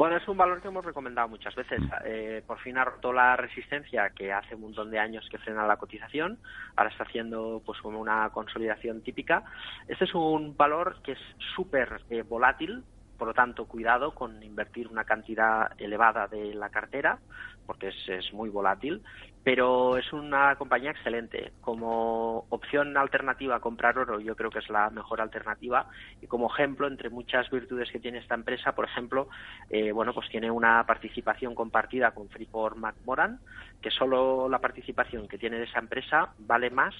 Bueno, 0.02 0.18
es 0.18 0.28
un 0.28 0.36
valor 0.36 0.60
que 0.64 0.68
hemos 0.68 0.84
recomendado 0.84 1.28
muchas 1.28 1.54
veces. 1.54 1.80
Eh, 2.06 2.42
por 2.48 2.58
fin 2.58 2.76
ha 2.76 2.84
roto 2.84 3.14
la 3.14 3.36
resistencia 3.36 4.10
que 4.10 4.34
hace 4.34 4.56
un 4.56 4.62
montón 4.62 4.90
de 4.90 4.98
años 4.98 5.28
que 5.30 5.38
frena 5.38 5.68
la 5.68 5.78
cotización. 5.78 6.40
Ahora 6.76 6.90
está 6.90 7.04
haciendo 7.04 7.62
pues 7.64 7.80
como 7.82 8.00
una 8.00 8.28
consolidación 8.32 9.04
típica. 9.04 9.44
Este 9.88 10.06
es 10.06 10.16
un 10.16 10.58
valor 10.58 11.04
que 11.04 11.12
es 11.12 11.20
súper 11.56 12.02
eh, 12.10 12.24
volátil, 12.24 12.84
por 13.22 13.28
lo 13.28 13.34
tanto, 13.36 13.68
cuidado 13.68 14.16
con 14.16 14.42
invertir 14.42 14.88
una 14.88 15.04
cantidad 15.04 15.80
elevada 15.80 16.28
de 16.28 16.56
la 16.56 16.72
cartera, 16.72 17.20
porque 17.68 17.90
es, 17.90 18.10
es 18.10 18.34
muy 18.34 18.50
volátil, 18.50 19.04
pero 19.44 19.96
es 19.96 20.12
una 20.12 20.56
compañía 20.56 20.90
excelente. 20.90 21.52
Como 21.62 22.48
opción 22.50 22.98
alternativa 22.98 23.58
a 23.58 23.60
comprar 23.60 24.00
oro, 24.00 24.20
yo 24.20 24.36
creo 24.36 24.50
que 24.50 24.58
es 24.58 24.68
la 24.72 24.90
mejor 24.90 25.22
alternativa. 25.22 25.86
Y 26.20 26.26
como 26.26 26.52
ejemplo, 26.52 26.88
entre 26.88 27.12
muchas 27.12 27.48
virtudes 27.52 27.92
que 27.92 28.00
tiene 28.00 28.18
esta 28.18 28.34
empresa, 28.34 28.72
por 28.72 28.86
ejemplo, 28.86 29.30
eh, 29.70 29.92
bueno, 29.92 30.16
pues 30.16 30.28
tiene 30.30 30.50
una 30.50 30.84
participación 30.88 31.54
compartida 31.54 32.16
con 32.16 32.28
Freeport 32.28 32.76
McMoran, 32.76 33.40
que 33.84 33.92
solo 33.92 34.50
la 34.50 34.58
participación 34.58 35.28
que 35.28 35.38
tiene 35.38 35.60
de 35.60 35.66
esa 35.66 35.78
empresa 35.78 36.34
vale 36.40 36.72
más 36.72 36.96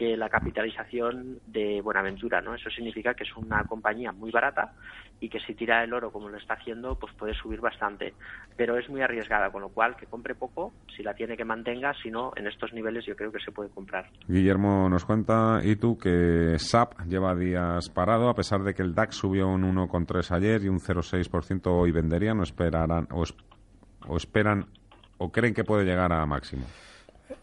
que 0.00 0.16
la 0.16 0.30
capitalización 0.30 1.40
de 1.46 1.82
Buenaventura, 1.82 2.40
¿no? 2.40 2.54
Eso 2.54 2.70
significa 2.70 3.12
que 3.12 3.24
es 3.24 3.36
una 3.36 3.62
compañía 3.64 4.12
muy 4.12 4.30
barata 4.30 4.72
y 5.20 5.28
que 5.28 5.38
si 5.40 5.54
tira 5.54 5.84
el 5.84 5.92
oro 5.92 6.10
como 6.10 6.30
lo 6.30 6.38
está 6.38 6.54
haciendo, 6.54 6.94
pues 6.94 7.12
puede 7.16 7.34
subir 7.34 7.60
bastante. 7.60 8.14
Pero 8.56 8.78
es 8.78 8.88
muy 8.88 9.02
arriesgada, 9.02 9.50
con 9.50 9.60
lo 9.60 9.68
cual 9.68 9.96
que 9.96 10.06
compre 10.06 10.34
poco, 10.34 10.72
si 10.96 11.02
la 11.02 11.12
tiene 11.12 11.36
que 11.36 11.44
mantenga, 11.44 11.92
si 12.02 12.10
no, 12.10 12.32
en 12.34 12.46
estos 12.46 12.72
niveles 12.72 13.04
yo 13.04 13.14
creo 13.14 13.30
que 13.30 13.40
se 13.44 13.52
puede 13.52 13.68
comprar. 13.68 14.08
Guillermo 14.26 14.88
nos 14.88 15.04
cuenta, 15.04 15.60
y 15.62 15.76
tú, 15.76 15.98
que 15.98 16.58
SAP 16.58 17.02
lleva 17.06 17.34
días 17.34 17.90
parado, 17.90 18.30
a 18.30 18.34
pesar 18.34 18.62
de 18.62 18.72
que 18.72 18.80
el 18.80 18.94
DAX 18.94 19.16
subió 19.16 19.48
un 19.48 19.64
1,3 19.64 20.30
ayer 20.34 20.62
y 20.62 20.68
un 20.68 20.78
0,6% 20.78 21.66
hoy 21.66 21.92
venderían, 21.92 22.40
o 22.40 22.42
esperarán, 22.42 23.06
o, 23.10 23.24
o 24.08 24.16
esperan, 24.16 24.64
o 25.18 25.30
creen 25.30 25.52
que 25.52 25.64
puede 25.64 25.84
llegar 25.84 26.10
a 26.10 26.24
máximo. 26.24 26.64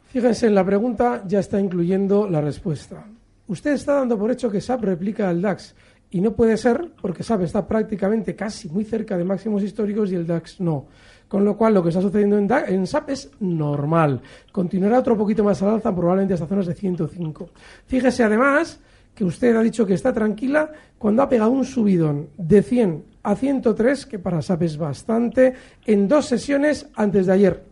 Fíjense, 0.09 0.47
en 0.47 0.55
la 0.55 0.65
pregunta 0.65 1.23
ya 1.27 1.39
está 1.39 1.59
incluyendo 1.59 2.29
la 2.29 2.41
respuesta. 2.41 3.05
Usted 3.47 3.71
está 3.73 3.93
dando 3.93 4.17
por 4.17 4.31
hecho 4.31 4.49
que 4.49 4.61
SAP 4.61 4.83
replica 4.83 5.29
al 5.29 5.41
DAX 5.41 5.75
y 6.09 6.21
no 6.21 6.33
puede 6.33 6.55
ser 6.57 6.91
porque 7.01 7.23
SAP 7.23 7.41
está 7.41 7.67
prácticamente 7.67 8.35
casi 8.35 8.69
muy 8.69 8.85
cerca 8.85 9.17
de 9.17 9.25
máximos 9.25 9.63
históricos 9.63 10.11
y 10.11 10.15
el 10.15 10.25
DAX 10.25 10.61
no. 10.61 10.87
Con 11.27 11.43
lo 11.43 11.57
cual, 11.57 11.73
lo 11.73 11.83
que 11.83 11.89
está 11.89 12.01
sucediendo 12.01 12.37
en, 12.37 12.47
DAX, 12.47 12.69
en 12.69 12.87
SAP 12.87 13.09
es 13.09 13.31
normal. 13.41 14.21
Continuará 14.51 14.99
otro 14.99 15.17
poquito 15.17 15.43
más 15.43 15.61
al 15.61 15.69
alza, 15.69 15.93
probablemente 15.93 16.33
hasta 16.33 16.47
zonas 16.47 16.67
de 16.67 16.73
105. 16.73 17.49
Fíjese 17.85 18.23
además 18.23 18.79
que 19.13 19.25
usted 19.25 19.55
ha 19.55 19.61
dicho 19.61 19.85
que 19.85 19.93
está 19.93 20.13
tranquila 20.13 20.71
cuando 20.97 21.23
ha 21.23 21.29
pegado 21.29 21.51
un 21.51 21.65
subidón 21.65 22.29
de 22.37 22.61
100 22.61 23.03
a 23.23 23.35
103, 23.35 24.05
que 24.05 24.19
para 24.19 24.41
SAP 24.41 24.61
es 24.63 24.77
bastante, 24.77 25.53
en 25.85 26.07
dos 26.07 26.27
sesiones 26.27 26.87
antes 26.95 27.25
de 27.25 27.33
ayer. 27.33 27.63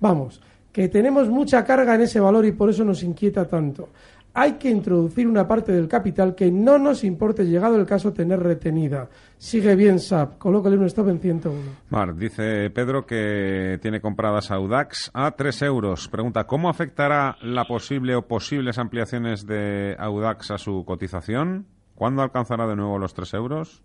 Vamos, 0.00 0.40
que 0.72 0.88
tenemos 0.88 1.28
mucha 1.28 1.64
carga 1.64 1.94
en 1.94 2.02
ese 2.02 2.20
valor 2.20 2.46
y 2.46 2.52
por 2.52 2.70
eso 2.70 2.84
nos 2.84 3.02
inquieta 3.02 3.46
tanto. 3.46 3.90
Hay 4.34 4.52
que 4.52 4.70
introducir 4.70 5.28
una 5.28 5.46
parte 5.46 5.72
del 5.72 5.86
capital 5.86 6.34
que 6.34 6.50
no 6.50 6.78
nos 6.78 7.04
importe, 7.04 7.44
llegado 7.44 7.76
el 7.76 7.84
caso, 7.84 8.14
tener 8.14 8.40
retenida. 8.40 9.10
Sigue 9.36 9.76
bien 9.76 9.98
SAP, 9.98 10.38
colócale 10.38 10.78
un 10.78 10.86
stop 10.86 11.08
en 11.08 11.20
101. 11.20 11.60
Mar, 11.90 12.16
dice 12.16 12.70
Pedro 12.70 13.04
que 13.04 13.78
tiene 13.82 14.00
compradas 14.00 14.50
Audax 14.50 15.10
a 15.12 15.32
3 15.32 15.62
euros. 15.62 16.08
Pregunta, 16.08 16.44
¿cómo 16.44 16.70
afectará 16.70 17.36
la 17.42 17.66
posible 17.66 18.14
o 18.14 18.26
posibles 18.26 18.78
ampliaciones 18.78 19.46
de 19.46 19.96
Audax 19.98 20.50
a 20.50 20.56
su 20.56 20.84
cotización? 20.86 21.66
¿Cuándo 21.94 22.22
alcanzará 22.22 22.66
de 22.66 22.76
nuevo 22.76 22.98
los 22.98 23.12
3 23.12 23.34
euros? 23.34 23.82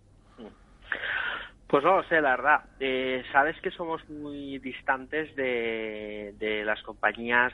Pues 1.67 1.83
no 1.83 1.97
lo 1.97 2.03
sé, 2.03 2.21
la 2.21 2.31
verdad. 2.31 2.61
Eh, 2.79 3.23
Sabes 3.31 3.59
que 3.61 3.71
somos 3.71 4.07
muy 4.09 4.57
distantes 4.59 5.35
de, 5.35 6.33
de 6.39 6.63
las 6.63 6.81
compañías 6.83 7.53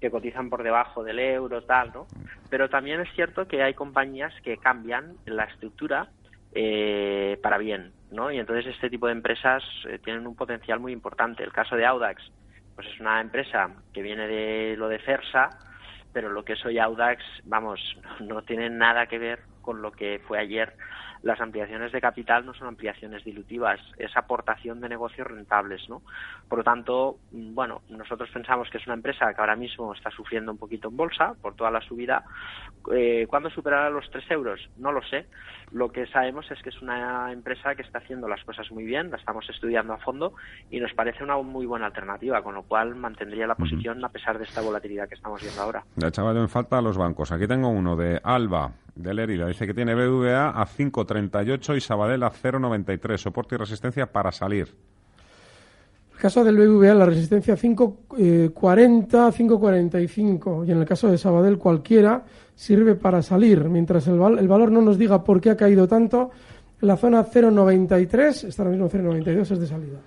que 0.00 0.10
cotizan 0.10 0.50
por 0.50 0.62
debajo 0.62 1.02
del 1.02 1.18
euro, 1.18 1.62
tal, 1.62 1.90
¿no? 1.94 2.06
Pero 2.50 2.68
también 2.68 3.00
es 3.00 3.08
cierto 3.14 3.48
que 3.48 3.62
hay 3.62 3.74
compañías 3.74 4.32
que 4.42 4.58
cambian 4.58 5.14
la 5.24 5.44
estructura 5.44 6.08
eh, 6.52 7.38
para 7.42 7.58
bien, 7.58 7.92
¿no? 8.10 8.30
Y 8.30 8.38
entonces 8.38 8.66
este 8.74 8.90
tipo 8.90 9.06
de 9.06 9.12
empresas 9.12 9.62
eh, 9.88 9.98
tienen 10.04 10.26
un 10.26 10.36
potencial 10.36 10.80
muy 10.80 10.92
importante. 10.92 11.42
El 11.42 11.52
caso 11.52 11.76
de 11.76 11.86
Audax, 11.86 12.22
pues 12.74 12.86
es 12.88 13.00
una 13.00 13.20
empresa 13.20 13.70
que 13.92 14.02
viene 14.02 14.26
de 14.28 14.76
lo 14.76 14.88
de 14.88 14.98
Fersa, 14.98 15.50
pero 16.12 16.28
lo 16.28 16.44
que 16.44 16.54
es 16.54 16.64
hoy 16.64 16.78
Audax, 16.78 17.22
vamos, 17.44 17.80
no 18.20 18.42
tiene 18.42 18.68
nada 18.68 19.06
que 19.06 19.18
ver 19.18 19.40
con 19.62 19.82
lo 19.82 19.92
que 19.92 20.20
fue 20.26 20.38
ayer 20.38 20.74
las 21.26 21.40
ampliaciones 21.40 21.90
de 21.90 22.00
capital 22.00 22.46
no 22.46 22.54
son 22.54 22.68
ampliaciones 22.68 23.24
dilutivas, 23.24 23.80
es 23.98 24.16
aportación 24.16 24.80
de 24.80 24.88
negocios 24.88 25.26
rentables, 25.26 25.88
¿no? 25.88 26.02
Por 26.48 26.58
lo 26.58 26.64
tanto, 26.64 27.18
mm, 27.32 27.52
bueno, 27.52 27.82
nosotros 27.88 28.30
pensamos 28.32 28.70
que 28.70 28.78
es 28.78 28.86
una 28.86 28.94
empresa 28.94 29.34
que 29.34 29.40
ahora 29.40 29.56
mismo 29.56 29.92
está 29.92 30.08
sufriendo 30.12 30.52
un 30.52 30.58
poquito 30.58 30.88
en 30.88 30.96
bolsa 30.96 31.34
por 31.42 31.56
toda 31.56 31.72
la 31.72 31.80
subida. 31.80 32.22
Eh, 32.92 33.26
¿Cuándo 33.28 33.50
superará 33.50 33.90
los 33.90 34.08
3 34.10 34.30
euros? 34.30 34.60
No 34.76 34.92
lo 34.92 35.02
sé. 35.02 35.26
Lo 35.72 35.90
que 35.90 36.06
sabemos 36.06 36.48
es 36.52 36.62
que 36.62 36.68
es 36.68 36.80
una 36.80 37.32
empresa 37.32 37.74
que 37.74 37.82
está 37.82 37.98
haciendo 37.98 38.28
las 38.28 38.44
cosas 38.44 38.70
muy 38.70 38.84
bien, 38.84 39.10
la 39.10 39.16
estamos 39.16 39.50
estudiando 39.50 39.94
a 39.94 39.98
fondo 39.98 40.34
y 40.70 40.78
nos 40.78 40.94
parece 40.94 41.24
una 41.24 41.36
muy 41.38 41.66
buena 41.66 41.86
alternativa, 41.86 42.40
con 42.42 42.54
lo 42.54 42.62
cual 42.62 42.94
mantendría 42.94 43.48
la 43.48 43.56
posición 43.56 44.04
a 44.04 44.10
pesar 44.10 44.38
de 44.38 44.44
esta 44.44 44.60
volatilidad 44.60 45.08
que 45.08 45.16
estamos 45.16 45.42
viendo 45.42 45.60
ahora. 45.60 45.82
Ya, 45.96 46.08
chaval, 46.12 46.36
en 46.36 46.48
falta 46.48 46.80
los 46.80 46.96
bancos. 46.96 47.32
Aquí 47.32 47.48
tengo 47.48 47.68
uno 47.68 47.96
de 47.96 48.20
Alba, 48.22 48.70
de 48.96 49.14
Lérida. 49.14 49.46
Dice 49.46 49.66
que 49.66 49.74
tiene 49.74 49.94
BVA 49.94 50.50
a 50.50 50.66
5.38 50.66 51.76
y 51.76 51.80
Sabadell 51.80 52.22
a 52.22 52.32
0.93. 52.32 53.18
Soporte 53.18 53.54
y 53.54 53.58
resistencia 53.58 54.10
para 54.10 54.32
salir. 54.32 54.66
En 54.66 56.14
el 56.14 56.18
caso 56.18 56.42
del 56.42 56.56
BVA, 56.56 56.94
la 56.94 57.06
resistencia 57.06 57.56
5.40, 57.56 58.50
5.45. 58.50 60.66
Y 60.66 60.72
en 60.72 60.78
el 60.78 60.86
caso 60.86 61.08
de 61.08 61.18
Sabadell, 61.18 61.58
cualquiera 61.58 62.24
sirve 62.54 62.94
para 62.94 63.22
salir. 63.22 63.68
Mientras 63.68 64.06
el, 64.08 64.20
el 64.38 64.48
valor 64.48 64.72
no 64.72 64.80
nos 64.80 64.98
diga 64.98 65.22
por 65.22 65.40
qué 65.40 65.50
ha 65.50 65.56
caído 65.56 65.86
tanto, 65.86 66.30
la 66.80 66.96
zona 66.96 67.24
0.93, 67.24 68.48
está 68.48 68.62
ahora 68.62 68.76
mismo 68.76 68.88
0.92, 68.88 69.52
es 69.52 69.60
de 69.60 69.66
salida. 69.66 69.98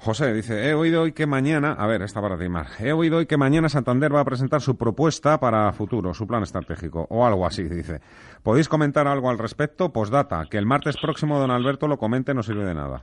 José 0.00 0.32
dice, 0.32 0.68
he 0.68 0.74
oído 0.74 1.02
hoy 1.02 1.12
que 1.12 1.26
mañana, 1.26 1.72
a 1.72 1.86
ver, 1.86 2.02
está 2.02 2.20
para 2.20 2.38
ti, 2.38 2.48
Mar, 2.48 2.66
he 2.78 2.92
oído 2.92 3.18
hoy 3.18 3.26
que 3.26 3.36
mañana 3.36 3.68
Santander 3.68 4.14
va 4.14 4.20
a 4.20 4.24
presentar 4.24 4.60
su 4.60 4.76
propuesta 4.76 5.40
para 5.40 5.72
futuro, 5.72 6.14
su 6.14 6.26
plan 6.26 6.44
estratégico, 6.44 7.06
o 7.10 7.26
algo 7.26 7.44
así, 7.44 7.64
dice. 7.64 8.00
¿Podéis 8.42 8.68
comentar 8.68 9.08
algo 9.08 9.28
al 9.28 9.38
respecto? 9.38 9.92
Postdata, 9.92 10.44
que 10.48 10.56
el 10.56 10.66
martes 10.66 10.96
próximo 10.96 11.38
don 11.38 11.50
Alberto 11.50 11.88
lo 11.88 11.98
comente 11.98 12.32
no 12.32 12.42
sirve 12.44 12.64
de 12.64 12.74
nada. 12.74 13.02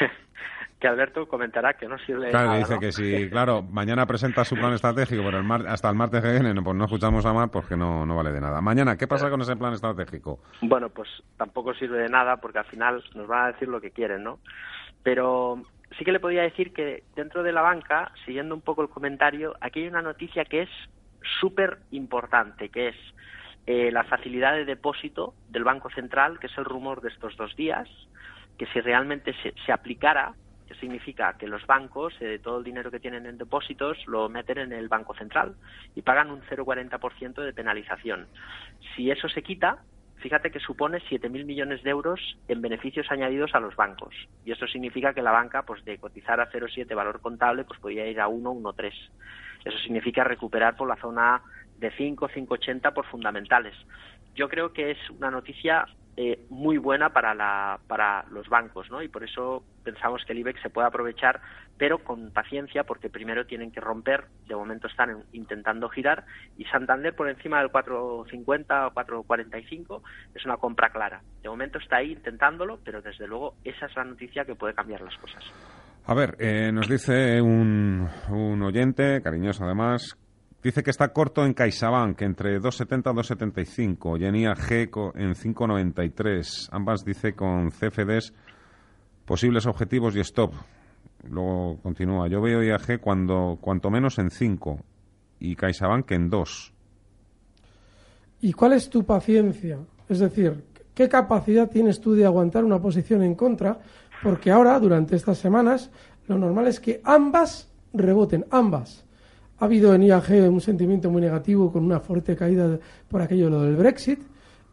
que 0.80 0.88
Alberto 0.88 1.28
comentará 1.28 1.74
que 1.74 1.86
no 1.86 1.96
sirve 1.98 2.26
de 2.26 2.32
nada. 2.32 2.56
dice 2.56 2.78
que 2.80 2.90
si, 2.90 3.28
claro, 3.30 3.62
mañana 3.62 4.06
presenta 4.06 4.44
su 4.44 4.56
plan 4.56 4.72
estratégico, 4.72 5.22
pero 5.22 5.40
hasta 5.68 5.90
el 5.90 5.94
martes 5.94 6.22
que 6.22 6.32
viene, 6.32 6.60
pues 6.60 6.76
no 6.76 6.86
escuchamos 6.86 7.24
a 7.26 7.32
Mar 7.32 7.50
porque 7.52 7.76
no, 7.76 8.06
no 8.06 8.16
vale 8.16 8.32
de 8.32 8.40
nada. 8.40 8.60
Mañana, 8.60 8.96
¿qué 8.96 9.06
pasa 9.06 9.30
con 9.30 9.42
ese 9.42 9.56
plan 9.56 9.74
estratégico? 9.74 10.40
Bueno, 10.62 10.88
pues 10.88 11.08
tampoco 11.36 11.74
sirve 11.74 11.98
de 11.98 12.08
nada 12.08 12.38
porque 12.38 12.58
al 12.58 12.64
final 12.64 13.04
nos 13.14 13.28
van 13.28 13.44
a 13.44 13.52
decir 13.52 13.68
lo 13.68 13.80
que 13.80 13.90
quieren, 13.90 14.24
¿no? 14.24 14.40
Pero 15.04 15.62
sí 15.98 16.04
que 16.04 16.12
le 16.12 16.20
podía 16.20 16.42
decir 16.42 16.72
que 16.72 17.04
dentro 17.14 17.42
de 17.42 17.52
la 17.52 17.62
banca, 17.62 18.12
siguiendo 18.24 18.54
un 18.54 18.60
poco 18.60 18.82
el 18.82 18.88
comentario, 18.88 19.54
aquí 19.60 19.80
hay 19.80 19.88
una 19.88 20.02
noticia 20.02 20.44
que 20.44 20.62
es 20.62 20.70
súper 21.40 21.78
importante, 21.90 22.68
que 22.68 22.88
es 22.88 22.96
eh, 23.66 23.90
la 23.92 24.04
facilidad 24.04 24.54
de 24.54 24.64
depósito 24.64 25.34
del 25.48 25.64
Banco 25.64 25.90
Central, 25.90 26.38
que 26.38 26.48
es 26.48 26.58
el 26.58 26.64
rumor 26.64 27.00
de 27.00 27.10
estos 27.10 27.36
dos 27.36 27.54
días, 27.56 27.88
que 28.58 28.66
si 28.66 28.80
realmente 28.80 29.34
se, 29.64 29.72
aplicara, 29.72 30.34
que 30.66 30.74
significa 30.74 31.36
que 31.38 31.46
los 31.46 31.66
bancos, 31.66 32.14
eh, 32.20 32.40
todo 32.42 32.58
el 32.58 32.64
dinero 32.64 32.90
que 32.90 33.00
tienen 33.00 33.26
en 33.26 33.38
depósitos, 33.38 33.98
lo 34.06 34.28
meten 34.28 34.58
en 34.58 34.72
el 34.72 34.88
Banco 34.88 35.14
Central 35.14 35.54
y 35.94 36.02
pagan 36.02 36.30
un 36.30 36.42
0,40% 36.42 37.42
de 37.42 37.52
penalización. 37.52 38.26
Si 38.94 39.10
eso 39.10 39.28
se 39.28 39.42
quita, 39.42 39.78
fíjate 40.22 40.50
que 40.50 40.60
supone 40.60 40.98
7.000 40.98 41.44
millones 41.44 41.82
de 41.82 41.90
euros 41.90 42.20
en 42.48 42.62
beneficios 42.62 43.10
añadidos 43.10 43.54
a 43.54 43.60
los 43.60 43.76
bancos. 43.76 44.14
Y 44.44 44.52
eso 44.52 44.66
significa 44.66 45.12
que 45.12 45.20
la 45.20 45.32
banca, 45.32 45.64
pues 45.64 45.84
de 45.84 45.98
cotizar 45.98 46.40
a 46.40 46.50
0,7 46.50 46.94
valor 46.94 47.20
contable, 47.20 47.64
pues 47.64 47.78
podría 47.80 48.06
ir 48.06 48.20
a 48.20 48.28
1, 48.28 48.50
1,3. 48.50 48.92
Eso 49.64 49.78
significa 49.78 50.24
recuperar 50.24 50.76
por 50.76 50.88
la 50.88 50.96
zona 50.96 51.42
de 51.78 51.90
5, 51.90 52.28
5,80 52.28 52.92
por 52.94 53.04
fundamentales. 53.06 53.74
Yo 54.34 54.48
creo 54.48 54.72
que 54.72 54.92
es 54.92 55.10
una 55.10 55.30
noticia 55.30 55.86
eh, 56.16 56.44
muy 56.50 56.76
buena 56.76 57.10
para, 57.10 57.34
la, 57.34 57.78
para 57.86 58.24
los 58.30 58.48
bancos, 58.48 58.90
¿no? 58.90 59.02
Y 59.02 59.08
por 59.08 59.24
eso 59.24 59.64
pensamos 59.82 60.22
que 60.26 60.32
el 60.32 60.40
IBEX 60.40 60.60
se 60.60 60.70
puede 60.70 60.86
aprovechar, 60.86 61.40
pero 61.78 62.04
con 62.04 62.30
paciencia, 62.32 62.84
porque 62.84 63.08
primero 63.08 63.46
tienen 63.46 63.72
que 63.72 63.80
romper, 63.80 64.26
de 64.46 64.54
momento 64.54 64.88
están 64.88 65.24
intentando 65.32 65.88
girar, 65.88 66.24
y 66.58 66.64
Santander 66.66 67.14
por 67.14 67.30
encima 67.30 67.60
del 67.60 67.70
4.50 67.70 68.88
o 68.88 68.94
4.45 68.94 70.02
es 70.34 70.44
una 70.44 70.58
compra 70.58 70.90
clara. 70.90 71.22
De 71.42 71.48
momento 71.48 71.78
está 71.78 71.96
ahí 71.96 72.12
intentándolo, 72.12 72.78
pero 72.84 73.00
desde 73.00 73.26
luego 73.26 73.54
esa 73.64 73.86
es 73.86 73.96
la 73.96 74.04
noticia 74.04 74.44
que 74.44 74.54
puede 74.54 74.74
cambiar 74.74 75.00
las 75.00 75.16
cosas. 75.16 75.42
A 76.04 76.14
ver, 76.14 76.36
eh, 76.40 76.70
nos 76.72 76.88
dice 76.88 77.40
un, 77.40 78.08
un 78.28 78.62
oyente, 78.62 79.22
cariñoso 79.22 79.64
además, 79.64 80.18
Dice 80.62 80.84
que 80.84 80.90
está 80.90 81.12
corto 81.12 81.44
en 81.44 81.54
CaixaBank, 81.54 82.22
entre 82.22 82.60
2,70 82.60 83.12
y 83.12 83.76
2,75, 83.76 84.20
y 84.20 84.24
en 84.26 84.36
IAG 84.36 84.72
en 85.16 85.34
5,93. 85.34 86.68
Ambas 86.70 87.04
dice 87.04 87.34
con 87.34 87.70
CFDs 87.70 88.32
posibles 89.24 89.66
objetivos 89.66 90.14
y 90.14 90.20
stop. 90.20 90.52
Luego 91.28 91.78
continúa. 91.82 92.28
Yo 92.28 92.40
veo 92.40 92.62
IAG 92.62 93.00
cuando, 93.00 93.58
cuanto 93.60 93.90
menos 93.90 94.18
en 94.18 94.30
5 94.30 94.78
y 95.40 95.56
CaixaBank 95.56 96.10
en 96.12 96.30
2. 96.30 96.72
¿Y 98.42 98.52
cuál 98.52 98.74
es 98.74 98.88
tu 98.88 99.04
paciencia? 99.04 99.78
Es 100.08 100.20
decir, 100.20 100.64
¿qué 100.94 101.08
capacidad 101.08 101.70
tienes 101.70 102.00
tú 102.00 102.14
de 102.14 102.24
aguantar 102.24 102.64
una 102.64 102.80
posición 102.80 103.22
en 103.22 103.34
contra? 103.34 103.80
Porque 104.22 104.52
ahora, 104.52 104.78
durante 104.78 105.16
estas 105.16 105.38
semanas, 105.38 105.90
lo 106.28 106.38
normal 106.38 106.68
es 106.68 106.78
que 106.78 107.00
ambas 107.02 107.68
reboten, 107.92 108.46
ambas. 108.50 109.04
Ha 109.62 109.66
habido 109.66 109.94
en 109.94 110.02
IAG 110.02 110.50
un 110.50 110.60
sentimiento 110.60 111.08
muy 111.08 111.22
negativo 111.22 111.70
con 111.70 111.84
una 111.84 112.00
fuerte 112.00 112.34
caída 112.34 112.76
por 113.06 113.22
aquello 113.22 113.48
lo 113.48 113.62
del 113.62 113.76
Brexit 113.76 114.18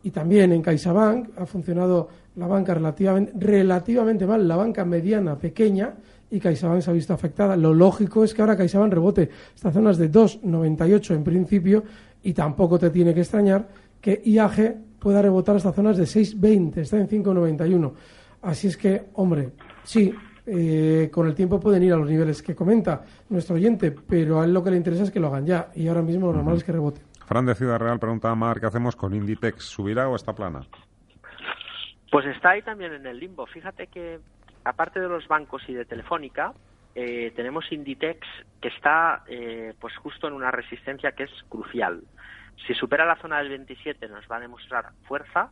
y 0.01 0.09
también 0.09 0.51
en 0.51 0.63
CaixaBank 0.63 1.37
ha 1.37 1.45
funcionado 1.45 2.09
la 2.37 2.47
banca 2.47 2.73
relativamente, 2.73 3.31
relativamente 3.35 4.25
mal, 4.25 4.47
la 4.47 4.55
banca 4.55 4.83
mediana, 4.85 5.37
pequeña, 5.37 5.93
y 6.31 6.39
CaixaBank 6.39 6.81
se 6.81 6.89
ha 6.89 6.93
visto 6.93 7.13
afectada. 7.13 7.55
Lo 7.55 7.71
lógico 7.71 8.23
es 8.23 8.33
que 8.33 8.41
ahora 8.41 8.57
CaixaBank 8.57 8.91
rebote 8.91 9.29
estas 9.53 9.75
zonas 9.75 9.99
de 9.99 10.11
2,98 10.11 11.13
en 11.13 11.23
principio 11.23 11.83
y 12.23 12.33
tampoco 12.33 12.79
te 12.79 12.89
tiene 12.89 13.13
que 13.13 13.19
extrañar 13.19 13.67
que 14.01 14.19
IAG 14.25 14.75
pueda 14.97 15.21
rebotar 15.21 15.55
estas 15.55 15.75
zonas 15.75 15.97
de 15.97 16.05
6,20, 16.05 16.77
está 16.77 16.97
en 16.97 17.07
5,91. 17.07 17.93
Así 18.41 18.69
es 18.69 18.75
que, 18.75 19.03
hombre, 19.13 19.51
sí, 19.83 20.11
eh, 20.51 21.09
con 21.11 21.27
el 21.27 21.35
tiempo 21.35 21.59
pueden 21.59 21.83
ir 21.83 21.93
a 21.93 21.97
los 21.97 22.09
niveles 22.09 22.41
que 22.41 22.55
comenta 22.55 23.03
nuestro 23.29 23.55
oyente, 23.55 23.91
pero 23.91 24.41
a 24.41 24.45
él 24.45 24.53
lo 24.53 24.63
que 24.63 24.71
le 24.71 24.77
interesa 24.77 25.03
es 25.03 25.11
que 25.11 25.19
lo 25.19 25.27
hagan 25.27 25.45
ya 25.45 25.69
y 25.75 25.87
ahora 25.87 26.01
mismo 26.01 26.27
lo 26.27 26.33
normal 26.33 26.57
es 26.57 26.63
que 26.63 26.71
rebote. 26.71 27.01
Fran 27.25 27.45
de 27.45 27.53
Ciudad 27.53 27.79
Real 27.79 27.99
pregunta 27.99 28.31
a 28.31 28.35
Mar, 28.35 28.59
¿qué 28.59 28.65
hacemos 28.65 28.95
con 28.95 29.13
Inditex? 29.13 29.63
¿Subirá 29.63 30.09
o 30.09 30.15
está 30.15 30.33
plana? 30.33 30.61
Pues 32.11 32.25
está 32.25 32.51
ahí 32.51 32.63
también 32.63 32.93
en 32.93 33.05
el 33.05 33.19
limbo. 33.19 33.45
Fíjate 33.45 33.87
que, 33.87 34.19
aparte 34.63 34.99
de 34.99 35.07
los 35.07 35.27
bancos 35.27 35.61
y 35.67 35.73
de 35.73 35.85
Telefónica, 35.85 36.53
eh, 36.95 37.31
tenemos 37.35 37.71
Inditex 37.71 38.27
que 38.59 38.69
está 38.69 39.23
eh, 39.27 39.73
pues 39.79 39.95
justo 39.97 40.27
en 40.27 40.33
una 40.33 40.49
resistencia 40.49 41.11
que 41.11 41.23
es 41.23 41.31
crucial. 41.47 42.01
Si 42.65 42.73
supera 42.73 43.05
la 43.05 43.15
zona 43.17 43.37
del 43.37 43.49
27 43.49 44.07
nos 44.07 44.25
va 44.29 44.37
a 44.37 44.41
demostrar 44.41 44.89
fuerza, 45.07 45.51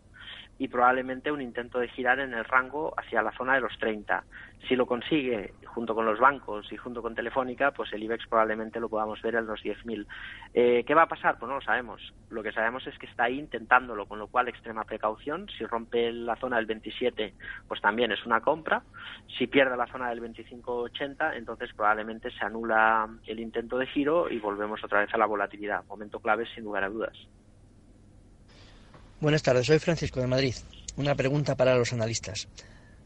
y 0.59 0.67
probablemente 0.67 1.31
un 1.31 1.41
intento 1.41 1.79
de 1.79 1.87
girar 1.89 2.19
en 2.19 2.33
el 2.33 2.45
rango 2.45 2.93
hacia 2.97 3.21
la 3.21 3.31
zona 3.31 3.55
de 3.55 3.61
los 3.61 3.77
30. 3.77 4.23
Si 4.67 4.75
lo 4.75 4.85
consigue 4.85 5.53
junto 5.65 5.93
con 5.93 6.05
los 6.05 6.19
bancos 6.19 6.71
y 6.71 6.77
junto 6.77 7.01
con 7.01 7.13
Telefónica, 7.13 7.71
pues 7.71 7.93
el 7.93 8.03
IBEX 8.03 8.27
probablemente 8.27 8.79
lo 8.79 8.89
podamos 8.89 9.21
ver 9.21 9.35
en 9.35 9.45
los 9.45 9.61
10.000. 9.61 10.05
Eh, 10.53 10.83
¿Qué 10.85 10.93
va 10.95 11.03
a 11.03 11.07
pasar? 11.07 11.37
Pues 11.37 11.47
no 11.47 11.55
lo 11.55 11.61
sabemos. 11.61 12.01
Lo 12.29 12.41
que 12.41 12.51
sabemos 12.51 12.85
es 12.87 12.97
que 12.97 13.05
está 13.05 13.25
ahí 13.25 13.37
intentándolo, 13.37 14.07
con 14.07 14.17
lo 14.19 14.27
cual 14.27 14.47
extrema 14.47 14.83
precaución. 14.83 15.47
Si 15.57 15.65
rompe 15.65 16.11
la 16.11 16.35
zona 16.35 16.57
del 16.57 16.65
27, 16.65 17.33
pues 17.67 17.79
también 17.81 18.11
es 18.11 18.25
una 18.25 18.41
compra. 18.41 18.81
Si 19.37 19.47
pierde 19.47 19.77
la 19.77 19.87
zona 19.87 20.09
del 20.09 20.21
25.80, 20.21 21.37
entonces 21.37 21.69
probablemente 21.75 22.31
se 22.31 22.43
anula 22.43 23.07
el 23.27 23.39
intento 23.39 23.77
de 23.77 23.85
giro 23.87 24.29
y 24.29 24.39
volvemos 24.39 24.83
otra 24.83 25.01
vez 25.01 25.13
a 25.13 25.17
la 25.17 25.27
volatilidad. 25.27 25.85
Momento 25.85 26.19
clave 26.19 26.45
sin 26.53 26.63
lugar 26.63 26.83
a 26.83 26.89
dudas. 26.89 27.15
Buenas 29.19 29.41
tardes, 29.41 29.65
soy 29.65 29.79
Francisco 29.79 30.19
de 30.19 30.27
Madrid. 30.27 30.53
Una 30.95 31.15
pregunta 31.15 31.55
para 31.55 31.75
los 31.75 31.91
analistas. 31.91 32.47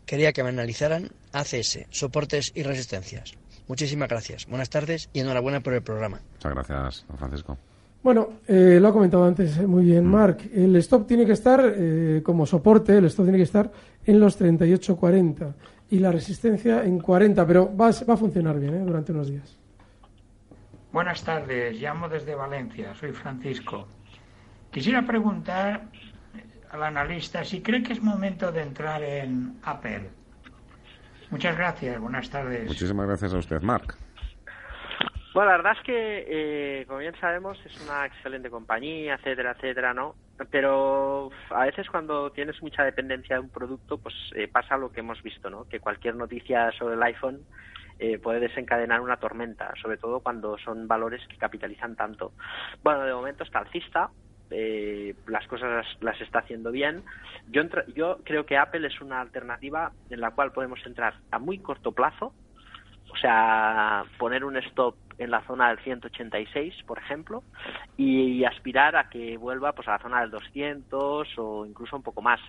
Quería 0.06 0.34
que 0.34 0.43
me 0.43 0.50
analizaran 0.50 1.10
ACS, 1.32 1.86
soportes 1.89 2.52
y 2.54 2.63
resistencias. 2.63 3.34
Muchísimas 3.69 4.10
gracias. 4.10 4.45
Buenas 4.47 4.69
tardes 4.69 5.10
y 5.13 5.21
enhorabuena 5.21 5.62
por 5.62 5.74
el 5.74 5.82
programa. 5.82 6.19
Muchas 6.34 6.54
gracias, 6.54 7.06
don 7.08 7.17
Francisco. 7.17 7.58
Bueno, 8.04 8.30
eh, 8.45 8.80
lo 8.82 8.89
ha 8.89 8.91
comentado 8.91 9.24
antes 9.24 9.58
muy 9.65 9.86
bien 9.86 10.06
mm. 10.06 10.12
Mark. 10.12 10.50
El 10.54 10.76
stop 10.78 11.08
tiene 11.08 11.26
que 11.26 11.32
estar 11.32 11.62
eh, 11.63 12.21
como 12.26 12.45
soporte, 12.45 12.97
el 12.97 13.06
stop 13.06 13.26
tiene 13.26 13.38
que 13.38 13.45
estar 13.45 13.71
en 14.06 14.19
los 14.19 14.38
38.40 14.38 15.54
y 15.91 16.00
la 16.00 16.12
resistencia 16.12 16.84
en 16.84 17.00
40, 17.00 17.47
pero 17.47 17.74
va, 17.74 17.91
va 18.10 18.13
a 18.15 18.17
funcionar 18.17 18.60
bien 18.60 18.74
eh, 18.74 18.80
durante 18.80 19.13
unos 19.13 19.30
días. 19.30 19.58
Buenas 20.91 21.24
tardes, 21.24 21.80
llamo 21.80 22.10
desde 22.10 22.36
Valencia, 22.36 22.93
soy 22.95 23.13
Francisco. 23.13 23.88
Quisiera 24.71 25.06
preguntar 25.06 25.90
al 26.71 26.84
analista 26.84 27.43
si 27.43 27.62
cree 27.62 27.84
que 27.84 27.93
es 27.93 28.01
momento 28.01 28.51
de 28.51 28.62
entrar 28.62 29.03
en 29.03 29.60
Apple. 29.63 30.10
Muchas 31.29 31.57
gracias, 31.57 31.99
buenas 31.99 32.29
tardes. 32.29 32.67
Muchísimas 32.67 33.07
gracias 33.07 33.34
a 33.34 33.38
usted, 33.38 33.62
Mark. 33.62 33.95
Bueno, 35.34 35.51
la 35.51 35.57
verdad 35.57 35.73
es 35.77 35.86
que, 35.86 36.25
eh, 36.27 36.86
como 36.88 36.99
bien 36.99 37.15
sabemos, 37.21 37.57
es 37.65 37.79
una 37.86 38.05
excelente 38.05 38.49
compañía, 38.49 39.15
etcétera, 39.15 39.51
etcétera, 39.51 39.93
¿no? 39.93 40.15
Pero 40.49 41.29
a 41.51 41.65
veces 41.65 41.89
cuando 41.89 42.31
tienes 42.31 42.62
mucha 42.62 42.84
dependencia 42.84 43.38
de 43.38 43.41
un 43.41 43.49
producto, 43.49 43.97
pues 43.97 44.15
eh, 44.36 44.49
pasa 44.49 44.75
lo 44.75 44.91
que 44.91 44.99
hemos 44.99 45.21
visto, 45.23 45.49
¿no? 45.49 45.69
Que 45.69 45.79
cualquier 45.79 46.15
noticia 46.15 46.71
sobre 46.73 46.95
el 46.95 47.03
iPhone 47.03 47.39
eh, 47.99 48.17
puede 48.17 48.41
desencadenar 48.41 48.99
una 48.99 49.17
tormenta, 49.17 49.71
sobre 49.81 49.97
todo 49.97 50.19
cuando 50.19 50.57
son 50.57 50.88
valores 50.88 51.21
que 51.29 51.38
capitalizan 51.38 51.95
tanto. 51.95 52.34
Bueno, 52.84 53.03
de 53.03 53.13
momento 53.13 53.43
está 53.43 53.60
alcista, 53.60 54.10
eh, 54.52 55.16
las 55.28 55.48
cosas 55.48 55.86
las 56.02 56.22
está 56.22 56.40
haciendo 56.40 56.72
bien. 56.72 57.04
Yo, 57.50 57.64
yo 57.96 58.20
creo 58.24 58.46
que 58.46 58.58
Apple 58.58 58.88
es 58.88 59.02
una 59.02 59.22
alternativa 59.22 59.92
en 60.10 60.22
la 60.22 60.32
cual 60.32 60.52
podemos 60.52 60.80
entrar 60.86 61.16
a 61.32 61.40
muy 61.40 61.60
corto 61.60 61.92
plazo, 61.92 62.34
o 63.12 63.18
sea, 63.18 64.04
poner 64.18 64.46
un 64.46 64.58
stop 64.58 64.96
en 65.18 65.32
la 65.32 65.42
zona 65.42 65.70
del 65.70 65.80
186, 65.80 66.84
por 66.88 66.98
ejemplo, 66.98 67.44
y, 67.98 68.44
aspirar 68.44 68.96
a 68.96 69.10
que 69.10 69.38
vuelva 69.38 69.74
pues 69.74 69.88
a 69.88 69.92
la 69.92 70.00
zona 70.00 70.22
del 70.22 70.32
200 70.32 71.28
o 71.38 71.66
incluso 71.66 71.96
un 71.96 72.02
poco 72.02 72.22
más. 72.22 72.40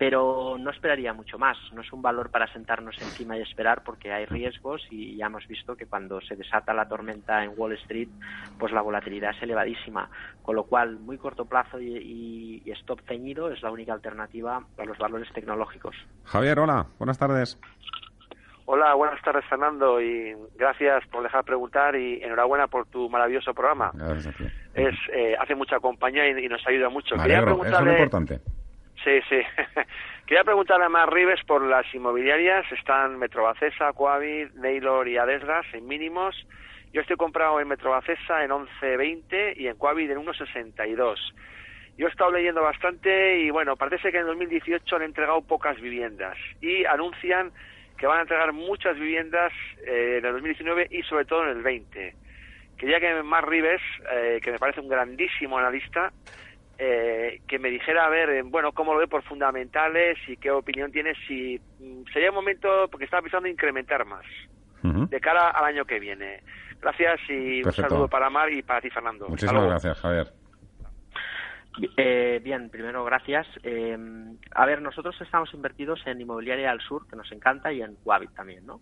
Pero 0.00 0.56
no 0.58 0.70
esperaría 0.70 1.12
mucho 1.12 1.38
más. 1.38 1.58
No 1.74 1.82
es 1.82 1.92
un 1.92 2.00
valor 2.00 2.30
para 2.30 2.50
sentarnos 2.54 2.96
encima 3.02 3.36
y 3.36 3.42
esperar 3.42 3.82
porque 3.84 4.10
hay 4.10 4.24
riesgos 4.24 4.80
y 4.90 5.14
ya 5.14 5.26
hemos 5.26 5.46
visto 5.46 5.76
que 5.76 5.84
cuando 5.84 6.22
se 6.22 6.36
desata 6.36 6.72
la 6.72 6.88
tormenta 6.88 7.44
en 7.44 7.52
Wall 7.54 7.74
Street, 7.74 8.08
pues 8.58 8.72
la 8.72 8.80
volatilidad 8.80 9.32
es 9.36 9.42
elevadísima. 9.42 10.08
Con 10.40 10.56
lo 10.56 10.64
cual, 10.64 10.98
muy 11.00 11.18
corto 11.18 11.44
plazo 11.44 11.78
y, 11.78 12.62
y 12.64 12.70
stop 12.70 13.00
ceñido 13.06 13.50
es 13.50 13.62
la 13.62 13.70
única 13.70 13.92
alternativa 13.92 14.64
a 14.78 14.84
los 14.86 14.96
valores 14.96 15.30
tecnológicos. 15.34 15.94
Javier, 16.24 16.58
hola, 16.60 16.86
buenas 16.98 17.18
tardes. 17.18 17.60
Hola, 18.64 18.94
buenas 18.94 19.20
tardes 19.22 19.44
Fernando 19.50 20.00
y 20.00 20.34
gracias 20.56 21.06
por 21.08 21.22
dejar 21.22 21.44
preguntar 21.44 21.94
y 21.94 22.22
enhorabuena 22.22 22.68
por 22.68 22.86
tu 22.86 23.10
maravilloso 23.10 23.52
programa. 23.52 23.90
Gracias 23.92 24.34
Es, 24.72 24.94
eh, 25.12 25.36
hace 25.38 25.54
mucha 25.54 25.78
compañía 25.78 26.26
y, 26.26 26.48
nos 26.48 26.66
ayuda 26.66 26.88
mucho. 26.88 27.16
Me 27.16 27.24
alegro, 27.24 27.62
eso 27.64 27.78
es 27.78 27.84
lo 27.84 27.90
importante. 27.90 28.40
Sí, 29.04 29.20
sí. 29.28 29.40
Quería 30.26 30.44
preguntarle 30.44 30.84
a 30.84 30.88
Mar 30.88 31.12
Rives 31.12 31.40
por 31.46 31.62
las 31.62 31.86
inmobiliarias. 31.94 32.70
Están 32.72 33.18
Metrobacesa, 33.18 33.92
Coavi, 33.92 34.48
Naylor 34.54 35.08
y 35.08 35.16
Adesgas 35.16 35.66
en 35.72 35.86
mínimos. 35.86 36.36
Yo 36.92 37.00
estoy 37.00 37.16
comprado 37.16 37.60
en 37.60 37.68
Metrobacesa 37.68 38.44
en 38.44 38.50
11.20 38.50 39.56
y 39.56 39.68
en 39.68 39.76
Coavi 39.76 40.04
en 40.04 40.18
1.62. 40.18 41.16
Yo 41.96 42.06
he 42.06 42.10
estado 42.10 42.32
leyendo 42.32 42.62
bastante 42.62 43.40
y 43.40 43.50
bueno, 43.50 43.76
parece 43.76 44.10
que 44.10 44.18
en 44.18 44.26
2018 44.26 44.96
han 44.96 45.02
entregado 45.02 45.40
pocas 45.42 45.80
viviendas 45.80 46.36
y 46.60 46.84
anuncian 46.84 47.52
que 47.96 48.06
van 48.06 48.18
a 48.18 48.22
entregar 48.22 48.52
muchas 48.52 48.98
viviendas 48.98 49.52
eh, 49.86 50.16
en 50.18 50.24
el 50.24 50.32
2019 50.32 50.88
y 50.90 51.02
sobre 51.02 51.26
todo 51.26 51.44
en 51.44 51.50
el 51.50 51.62
20. 51.62 52.14
Quería 52.78 52.98
que 52.98 53.22
Mar 53.22 53.46
Rives, 53.46 53.82
eh, 54.10 54.40
que 54.42 54.52
me 54.52 54.58
parece 54.58 54.80
un 54.80 54.88
grandísimo 54.88 55.58
analista, 55.58 56.10
eh, 56.82 57.42
que 57.46 57.58
me 57.58 57.68
dijera 57.68 58.06
a 58.06 58.08
ver, 58.08 58.42
bueno, 58.44 58.72
cómo 58.72 58.94
lo 58.94 59.00
ve 59.00 59.06
por 59.06 59.22
fundamentales 59.22 60.16
y 60.26 60.38
qué 60.38 60.50
opinión 60.50 60.90
tiene, 60.90 61.12
si 61.28 61.60
mm, 61.78 62.04
sería 62.10 62.30
un 62.30 62.36
momento, 62.36 62.88
porque 62.90 63.04
estaba 63.04 63.20
pensando 63.20 63.48
incrementar 63.48 64.06
más 64.06 64.24
de 64.82 65.20
cara 65.20 65.50
al 65.50 65.66
año 65.66 65.84
que 65.84 66.00
viene. 66.00 66.42
Gracias 66.80 67.20
y 67.28 67.62
un 67.62 67.72
saludo 67.72 68.08
para 68.08 68.30
Mar 68.30 68.50
y 68.50 68.62
para 68.62 68.80
ti, 68.80 68.88
Fernando. 68.88 69.28
Muchísimas 69.28 69.66
gracias, 69.66 70.00
Javier. 70.00 70.32
Eh, 71.98 72.40
bien, 72.42 72.70
primero, 72.70 73.04
gracias. 73.04 73.46
Eh, 73.62 73.98
a 74.52 74.64
ver, 74.64 74.80
nosotros 74.80 75.14
estamos 75.20 75.52
invertidos 75.52 76.00
en 76.06 76.18
Inmobiliaria 76.18 76.70
al 76.70 76.80
Sur, 76.80 77.06
que 77.06 77.16
nos 77.16 77.30
encanta, 77.30 77.70
y 77.70 77.82
en 77.82 77.96
Quabit 77.96 78.32
también, 78.32 78.64
¿no? 78.64 78.80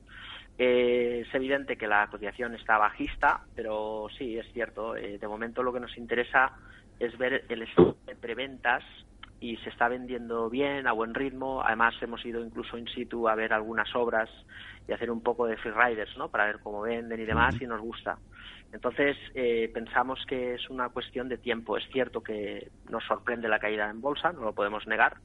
Eh, 0.57 1.25
es 1.27 1.35
evidente 1.35 1.77
que 1.77 1.89
la 1.89 2.07
cotización 2.07 2.55
está 2.55 2.79
bajista, 2.79 3.41
pero 3.57 4.07
sí, 4.17 4.39
es 4.39 4.47
cierto. 4.53 4.93
de 4.93 5.29
momento 5.29 5.65
lo 5.65 5.73
que 5.73 5.81
nos 5.81 5.99
interesa 5.99 6.53
es 6.99 7.17
ver 7.19 7.45
el 7.49 7.63
estado 7.63 7.97
de 8.07 8.17
preventas 8.17 8.85
y 9.41 9.57
se 9.59 9.71
está 9.71 9.89
vendiendo 9.89 10.51
bien, 10.51 10.87
a 10.87 10.93
buen 10.93 11.15
ritmo. 11.15 11.63
Además, 11.63 11.95
hemos 12.01 12.25
ido 12.25 12.45
incluso 12.45 12.77
in 12.77 12.89
situ 12.89 13.29
a 13.29 13.35
ver 13.35 13.53
algunas 13.53 13.95
obras 13.95 14.29
y 14.87 14.93
hacer 14.93 15.11
un 15.11 15.23
poco 15.23 15.47
de 15.47 15.57
free 15.57 15.73
riders, 15.73 16.17
¿no? 16.17 16.29
Para 16.31 16.47
ver 16.47 16.59
cómo 16.61 16.81
venden 16.81 17.21
y 17.21 17.25
demás, 17.25 17.55
y 17.61 17.67
nos 17.67 17.81
gusta. 17.81 18.19
Entonces, 18.73 19.17
eh, 19.35 19.71
pensamos 19.73 20.25
que 20.27 20.55
es 20.55 20.69
una 20.69 20.89
cuestión 20.89 21.29
de 21.29 21.39
tiempo. 21.39 21.77
Es 21.77 21.85
cierto 21.91 22.23
que 22.23 22.71
nos 22.89 23.05
sorprende 23.05 23.49
la 23.49 23.59
caída 23.59 23.89
en 23.89 24.01
bolsa, 24.01 24.33
no 24.33 24.43
lo 24.43 24.55
podemos 24.55 24.87
negar, 24.87 25.19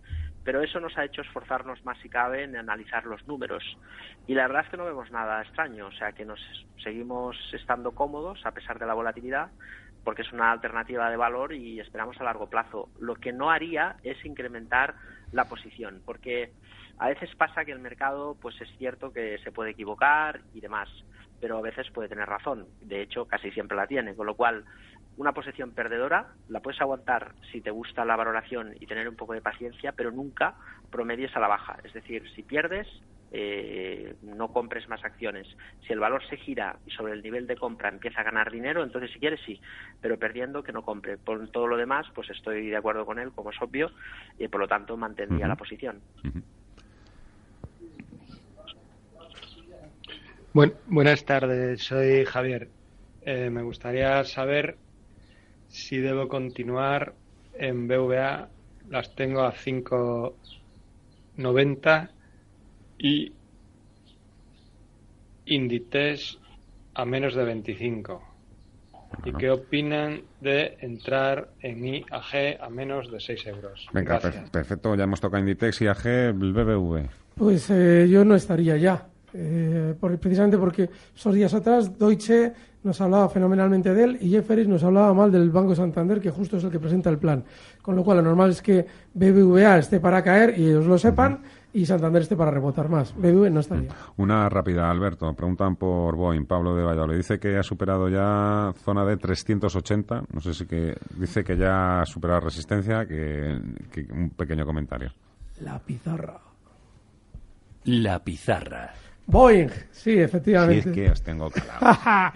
pero 0.44 0.62
eso 0.62 0.80
nos 0.80 0.98
ha 0.98 1.06
hecho 1.06 1.22
esforzarnos 1.22 1.84
más 1.86 1.98
si 2.00 2.10
cabe 2.10 2.44
en 2.44 2.56
analizar 2.56 3.06
los 3.06 3.26
números. 3.28 3.64
Y 4.28 4.34
la 4.34 4.48
verdad 4.48 4.64
es 4.66 4.70
que 4.70 4.78
no 4.78 4.86
vemos 4.86 5.12
nada 5.12 5.42
extraño, 5.42 5.88
o 5.88 5.92
sea 5.92 6.12
que 6.12 6.26
nos 6.26 6.40
seguimos 6.84 7.38
estando 7.54 7.92
cómodos 7.92 8.46
a 8.46 8.52
pesar 8.52 8.80
de 8.80 8.86
la 8.86 8.94
volatilidad, 8.94 9.50
porque 10.04 10.24
es 10.24 10.32
una 10.32 10.52
alternativa 10.52 11.10
de 11.10 11.18
valor 11.18 11.54
y 11.54 11.80
esperamos 11.80 12.20
a 12.20 12.24
largo 12.24 12.50
plazo. 12.50 12.90
Lo 13.00 13.16
que 13.16 13.32
no 13.32 13.50
haría 13.50 13.96
es 14.04 14.24
incrementar 14.26 14.96
la 15.32 15.46
posición, 15.46 16.02
porque 16.06 16.52
a 17.00 17.08
veces 17.08 17.34
pasa 17.36 17.66
que 17.66 17.72
el 17.72 17.80
mercado, 17.80 18.36
pues 18.42 18.60
es 18.62 18.70
cierto 18.78 19.12
que 19.12 19.38
se 19.40 19.52
puede 19.52 19.72
equivocar 19.72 20.42
y 20.54 20.62
demás 20.62 20.90
pero 21.44 21.58
a 21.58 21.62
veces 21.62 21.92
puede 21.92 22.08
tener 22.08 22.30
razón. 22.30 22.68
De 22.80 23.02
hecho, 23.02 23.26
casi 23.26 23.52
siempre 23.52 23.76
la 23.76 23.86
tiene. 23.86 24.16
Con 24.16 24.28
lo 24.28 24.34
cual, 24.34 24.64
una 25.18 25.34
posición 25.34 25.72
perdedora 25.72 26.28
la 26.48 26.62
puedes 26.62 26.80
aguantar 26.80 27.34
si 27.52 27.60
te 27.60 27.70
gusta 27.70 28.06
la 28.06 28.16
valoración 28.16 28.74
y 28.80 28.86
tener 28.86 29.10
un 29.10 29.18
poco 29.18 29.34
de 29.34 29.42
paciencia, 29.42 29.92
pero 29.92 30.10
nunca 30.10 30.56
promedies 30.90 31.36
a 31.36 31.42
la 31.42 31.50
baja. 31.50 31.80
Es 31.84 31.92
decir, 31.92 32.24
si 32.34 32.44
pierdes, 32.44 32.88
eh, 33.36 34.14
no 34.22 34.54
compres 34.54 34.88
más 34.88 35.04
acciones. 35.04 35.48
Si 35.86 35.92
el 35.92 36.00
valor 36.00 36.22
se 36.30 36.38
gira 36.38 36.78
y 36.86 36.92
sobre 36.92 37.14
el 37.14 37.24
nivel 37.24 37.48
de 37.48 37.58
compra 37.58 37.90
empieza 37.90 38.22
a 38.22 38.24
ganar 38.24 38.52
dinero, 38.52 38.84
entonces 38.84 39.12
si 39.12 39.20
quieres 39.20 39.40
sí, 39.44 39.60
pero 40.00 40.20
perdiendo 40.20 40.62
que 40.62 40.72
no 40.72 40.84
compre. 40.84 41.18
Por 41.18 41.50
todo 41.50 41.66
lo 41.66 41.76
demás, 41.76 42.06
pues 42.14 42.30
estoy 42.30 42.70
de 42.70 42.78
acuerdo 42.78 43.08
con 43.08 43.18
él, 43.18 43.32
como 43.32 43.50
es 43.50 43.60
obvio, 43.60 43.90
y 44.38 44.48
por 44.48 44.62
lo 44.62 44.68
tanto 44.68 44.96
mantendría 44.98 45.48
la 45.48 45.56
posición. 45.56 46.00
buenas 50.86 51.26
tardes, 51.26 51.82
soy 51.82 52.26
Javier. 52.26 52.70
Eh, 53.26 53.50
me 53.50 53.64
gustaría 53.64 54.24
saber 54.26 54.78
si 55.70 55.98
debo 55.98 56.28
continuar 56.28 57.16
en 57.56 57.88
BVA. 57.88 58.50
Las 58.90 59.16
tengo 59.16 59.42
a 59.42 59.54
5.90 59.54 62.13
y 63.04 63.34
Inditex 65.46 66.40
a 66.96 67.06
menos 67.06 67.36
de 67.36 67.44
25. 67.44 68.24
¿Y 69.26 69.34
qué 69.34 69.52
opinan 69.52 70.22
de 70.42 70.78
entrar 70.80 71.50
en 71.62 71.86
IAG 71.86 72.60
a 72.60 72.70
menos 72.70 73.12
de 73.12 73.20
6 73.20 73.48
euros? 73.48 73.88
Venga, 73.94 74.20
perfecto. 74.52 74.96
Ya 74.96 75.04
hemos 75.04 75.20
tocado 75.20 75.42
Inditex, 75.42 75.82
IAG, 75.82 76.06
el 76.08 76.54
BBV. 76.54 77.10
Pues 77.36 77.70
eh, 77.70 78.08
yo 78.10 78.24
no 78.24 78.36
estaría 78.36 78.78
ya. 78.78 79.06
Eh, 79.34 79.96
precisamente 80.00 80.58
porque 80.58 80.90
esos 81.16 81.34
días 81.36 81.54
atrás 81.54 81.98
Deutsche 81.98 82.54
nos 82.84 83.02
hablaba 83.02 83.28
fenomenalmente 83.30 83.94
de 83.94 84.04
él 84.04 84.18
y 84.22 84.30
Jefferies 84.30 84.68
nos 84.68 84.84
hablaba 84.84 85.14
mal 85.14 85.32
del 85.32 85.50
Banco 85.50 85.76
Santander, 85.76 86.22
que 86.22 86.30
justo 86.30 86.58
es 86.58 86.64
el 86.64 86.72
que 86.72 86.80
presenta 86.80 87.10
el 87.10 87.18
plan. 87.18 87.44
Con 87.82 87.96
lo 87.96 88.04
cual, 88.04 88.18
lo 88.18 88.24
normal 88.24 88.52
es 88.52 88.62
que 88.62 88.86
BBVA 89.14 89.80
esté 89.80 90.00
para 90.00 90.24
caer 90.24 90.58
y 90.58 90.68
ellos 90.68 90.86
lo 90.86 90.98
sepan 90.98 91.42
y 91.74 91.86
Santander 91.86 92.22
esté 92.22 92.36
para 92.36 92.52
rebotar 92.52 92.88
más. 92.88 93.14
BBVA 93.16 93.50
no 93.50 93.60
estaría. 93.60 93.90
Una 94.18 94.48
rápida, 94.48 94.90
Alberto. 94.90 95.34
Preguntan 95.34 95.76
por 95.76 96.16
Boeing. 96.16 96.46
Pablo 96.46 96.76
de 96.76 96.84
Valladolid 96.84 97.18
dice 97.18 97.40
que 97.40 97.58
ha 97.58 97.64
superado 97.64 98.10
ya 98.10 98.74
zona 98.84 99.04
de 99.06 99.18
380. 99.18 100.24
No 100.32 100.40
sé 100.40 100.54
si 100.54 100.66
que 100.68 100.96
dice 101.18 101.44
que 101.44 101.58
ya 101.58 102.02
ha 102.02 102.06
superado 102.06 102.42
resistencia. 102.42 103.06
que 103.08 103.60
un 104.12 104.30
pequeño 104.32 104.66
comentario. 104.66 105.12
La 105.62 105.80
pizarra. 105.80 106.40
La 107.86 108.24
pizarra. 108.24 108.94
Boeing, 109.26 109.70
sí, 109.92 110.20
efectivamente. 110.20 110.84
Sí, 110.84 110.90
es 110.90 110.96
que 110.96 111.10
os 111.12 111.22
tengo 111.22 111.50
calado. 111.50 112.34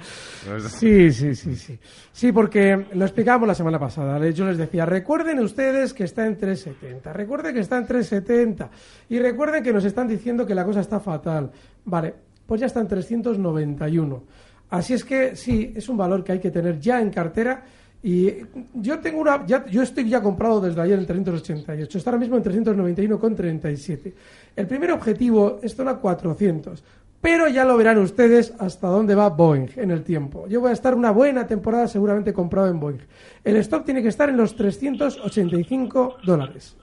sí, 0.70 1.12
sí, 1.12 1.36
sí, 1.36 1.56
sí. 1.56 1.78
Sí, 2.12 2.32
porque 2.32 2.86
lo 2.94 3.06
explicamos 3.06 3.48
la 3.48 3.54
semana 3.56 3.78
pasada. 3.78 4.30
Yo 4.30 4.46
les 4.46 4.58
decía, 4.58 4.86
recuerden 4.86 5.40
ustedes 5.40 5.94
que 5.94 6.06
está 6.06 6.26
en 6.26 6.38
370, 6.38 7.12
recuerden 7.12 7.54
que 7.54 7.60
está 7.60 7.78
en 7.78 7.88
370 7.88 8.70
y 9.10 9.20
recuerden 9.20 9.64
que 9.64 9.74
nos 9.74 9.84
están 9.84 10.08
diciendo 10.08 10.46
que 10.46 10.56
la 10.56 10.64
cosa 10.64 10.80
está 10.80 11.00
fatal. 11.00 11.52
Vale, 11.86 12.14
pues 12.46 12.62
ya 12.62 12.68
está 12.68 12.80
en 12.80 12.88
391. 12.88 14.24
Así 14.70 14.94
es 14.94 15.04
que 15.04 15.36
sí, 15.36 15.74
es 15.76 15.90
un 15.90 15.98
valor 15.98 16.24
que 16.24 16.34
hay 16.34 16.40
que 16.40 16.52
tener 16.52 16.80
ya 16.80 17.02
en 17.02 17.10
cartera 17.10 17.64
y 18.04 18.46
yo 18.74 19.00
tengo 19.00 19.22
una, 19.22 19.46
ya, 19.46 19.66
yo 19.66 19.82
estoy 19.82 20.08
ya 20.08 20.22
comprado 20.22 20.62
desde 20.62 20.82
ayer 20.82 21.00
en 21.00 21.06
388, 21.06 21.98
está 21.98 22.12
ahora 22.12 22.20
mismo 22.20 22.38
en 22.38 22.44
391,37. 22.44 24.14
El 24.56 24.68
primer 24.68 24.92
objetivo 24.92 25.60
es 25.64 25.76
zona 25.76 25.96
400, 25.96 26.84
pero 27.22 27.48
ya 27.48 27.66
lo 27.66 27.76
verán 27.76 27.98
ustedes 27.98 28.54
hasta 28.60 28.88
dónde 28.88 29.16
va 29.16 29.30
Boeing 29.30 29.70
en 29.76 29.92
el 29.92 30.04
tiempo. 30.04 30.48
Yo 30.48 30.62
voy 30.62 30.70
a 30.70 30.74
estar 30.74 30.94
una 30.94 31.12
buena 31.12 31.48
temporada 31.48 31.88
seguramente 31.88 32.34
comprado 32.34 32.70
en 32.70 32.80
Boeing. 32.80 33.00
El 33.44 33.58
stock 33.58 33.84
tiene 33.84 34.02
que 34.02 34.10
estar 34.10 34.30
en 34.30 34.38
los 34.38 34.56
385 34.56 36.18
dólares. 36.24 36.78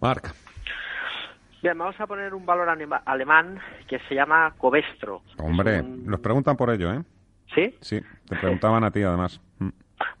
Marca. 0.00 0.32
Bien, 1.62 1.76
vamos 1.76 2.00
a 2.00 2.06
poner 2.06 2.32
un 2.32 2.46
valor 2.46 2.68
alemán 3.04 3.58
que 3.86 3.98
se 4.08 4.14
llama 4.14 4.54
Covestro. 4.56 5.22
Hombre, 5.36 5.82
nos 5.82 6.18
preguntan 6.20 6.56
por 6.56 6.70
ello, 6.70 6.90
¿eh? 6.94 7.02
¿Sí? 7.54 7.74
Sí, 7.80 8.00
te 8.26 8.36
preguntaban 8.36 8.82
a 8.82 8.90
ti 8.90 9.02
además. 9.02 9.40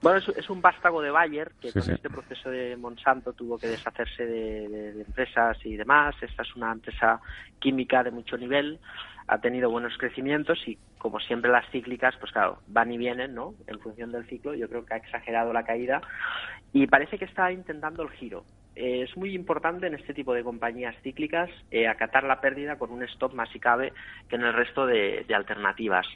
Bueno, 0.02 0.18
es, 0.18 0.28
es 0.36 0.50
un 0.50 0.60
vástago 0.60 1.00
de 1.02 1.10
Bayer 1.10 1.52
que 1.60 1.68
Sí, 1.72 1.78
con 1.78 1.82
sí. 1.88 1.92
este 1.92 2.10
proceso 2.10 2.50
de 2.50 2.76
Monsanto 2.76 3.32
tuvo 3.32 3.58
que 3.58 3.68
deshacerse 3.68 4.26
de, 4.26 4.68
de- 4.68 4.92
de 4.92 5.02
empresas 5.02 5.56
y 5.64 5.76
demás. 5.76 6.14
Esta 6.20 6.42
es 6.42 6.54
una 6.56 6.72
empresa 6.72 7.20
química 7.58 8.02
de 8.02 8.10
mucho 8.10 8.36
nivel, 8.36 8.80
ha 9.26 9.38
tenido 9.38 9.70
buenos 9.70 9.96
crecimientos 9.98 10.58
y, 10.66 10.78
como 10.98 11.20
siempre, 11.20 11.50
las 11.50 11.68
cíclicas, 11.70 12.14
pues 12.18 12.32
claro, 12.32 12.58
van 12.66 12.92
y 12.92 12.98
vienen, 12.98 13.34
¿no? 13.34 13.54
En 13.66 13.78
función 13.80 14.12
del 14.12 14.26
ciclo. 14.26 14.54
Yo 14.54 14.68
creo 14.68 14.84
que 14.84 14.94
ha 14.94 14.98
exagerado 14.98 15.52
la 15.52 15.64
caída 15.64 16.00
y 16.72 16.86
parece 16.86 17.18
que 17.18 17.24
está 17.24 17.50
intentando 17.52 18.02
el 18.02 18.10
giro. 18.10 18.44
Eh, 18.76 19.02
es 19.02 19.16
muy 19.16 19.34
importante 19.34 19.86
en 19.86 19.94
este 19.94 20.14
tipo 20.14 20.32
de 20.32 20.44
compañías 20.44 20.94
cíclicas 21.02 21.50
eh, 21.70 21.88
acatar 21.88 22.24
la 22.24 22.40
pérdida 22.40 22.78
con 22.78 22.90
un 22.90 23.02
stop 23.02 23.34
más 23.34 23.48
si 23.50 23.58
cabe 23.58 23.92
que 24.28 24.36
en 24.36 24.42
el 24.42 24.52
resto 24.52 24.86
de, 24.86 25.26
alternativas. 25.34 26.06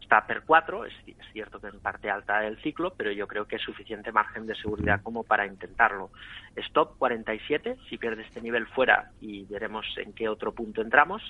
Está 0.00 0.24
per 0.24 0.42
4, 0.46 0.84
es, 0.84 0.94
es 1.06 1.32
cierto 1.32 1.60
que 1.60 1.66
en 1.66 1.80
parte 1.80 2.08
alta 2.08 2.40
del 2.40 2.58
ciclo, 2.62 2.94
pero 2.96 3.10
yo 3.10 3.26
creo 3.26 3.46
que 3.46 3.56
es 3.56 3.62
suficiente 3.62 4.12
margen 4.12 4.46
de 4.46 4.54
seguridad 4.54 5.02
como 5.02 5.24
para 5.24 5.46
intentarlo. 5.46 6.10
Stop 6.54 6.96
47, 6.98 7.76
si 7.88 7.98
pierde 7.98 8.22
este 8.22 8.40
nivel 8.40 8.66
fuera 8.66 9.10
y 9.20 9.44
veremos 9.46 9.84
en 9.98 10.12
qué 10.12 10.28
otro 10.28 10.52
punto 10.52 10.82
entramos 10.82 11.22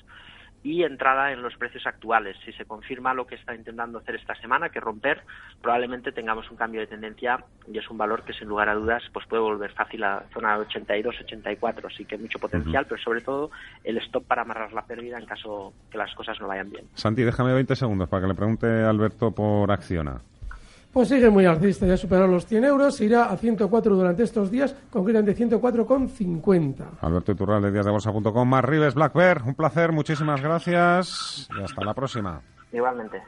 y 0.67 0.83
entrada 0.83 1.31
en 1.31 1.43
los 1.43 1.55
precios 1.57 1.87
actuales. 1.87 2.37
Si 2.45 2.53
se 2.53 2.65
confirma 2.65 3.15
lo 3.15 3.25
que 3.25 3.37
está 3.37 3.55
intentando 3.55 3.99
hacer 3.99 4.17
esta 4.17 4.35
semana, 4.35 4.69
que 4.69 4.81
romper, 4.81 5.23
probablemente 5.63 6.11
tengamos 6.11 6.51
un 6.51 6.57
cambio 6.57 6.81
de 6.81 6.89
tendencia 6.89 7.39
y 7.73 7.79
es 7.79 7.89
un 7.89 7.97
valor 7.97 8.25
que 8.25 8.33
sin 8.33 8.49
lugar 8.49 8.69
a 8.69 8.75
dudas 8.75 9.05
pues 9.13 9.25
puede 9.27 9.43
volver 9.43 9.73
fácil 9.73 10.03
a 10.03 10.25
zona 10.35 10.59
82-84, 10.59 11.87
así 11.87 12.05
que 12.05 12.19
mucho 12.19 12.41
potencial, 12.41 12.85
pero 12.89 13.01
sobre 13.01 13.21
todo 13.21 13.53
el 13.85 13.99
stop 13.99 14.27
para 14.27 14.43
amarrar 14.43 14.73
la 14.73 14.83
pérdida 14.83 15.19
en 15.19 15.27
caso 15.27 15.73
que 15.89 15.99
las 15.99 16.13
cosas 16.17 16.41
no 16.41 16.49
vayan 16.49 16.69
bien. 16.69 16.87
Santi, 16.95 17.23
déjame 17.23 17.55
20 17.55 17.77
segundos 17.77 18.09
para 18.09 18.23
que 18.23 18.29
le 18.29 18.35
pregunte 18.35 18.67
a 18.67 18.91
Alberto 18.91 19.31
por 19.31 19.71
Acciona. 19.71 20.21
Pues 20.97 21.11
sigue 21.11 21.29
muy 21.29 21.45
alcista, 21.45 21.87
ya 21.87 21.95
superaron 21.95 22.31
los 22.31 22.47
100 22.47 22.65
euros, 22.65 22.97
se 22.97 23.05
irá 23.05 23.27
a 23.27 23.37
104 23.37 23.95
durante 23.95 24.23
estos 24.23 24.51
días, 24.51 24.75
concretamente 24.89 25.37
104,50. 25.37 26.85
Alberto 27.03 27.33
Iturralde, 27.33 27.71
díasdebolsa.com, 27.71 28.49
más 28.49 28.65
Rives 28.65 28.95
Black 28.95 29.13
Bear, 29.13 29.43
un 29.45 29.55
placer, 29.55 29.93
muchísimas 29.93 30.41
gracias 30.41 31.49
y 31.55 31.63
hasta 31.63 31.85
la 31.85 31.93
próxima. 31.93 32.41
Igualmente. 32.73 33.21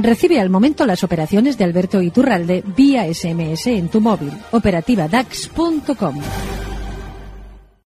Recibe 0.00 0.40
al 0.40 0.48
momento 0.48 0.86
las 0.86 1.04
operaciones 1.04 1.58
de 1.58 1.64
Alberto 1.64 2.00
Iturralde 2.00 2.64
vía 2.74 3.04
SMS 3.12 3.66
en 3.66 3.90
tu 3.90 4.00
móvil. 4.00 4.32
Operativa 4.52 5.06
DAX.com. 5.06 6.14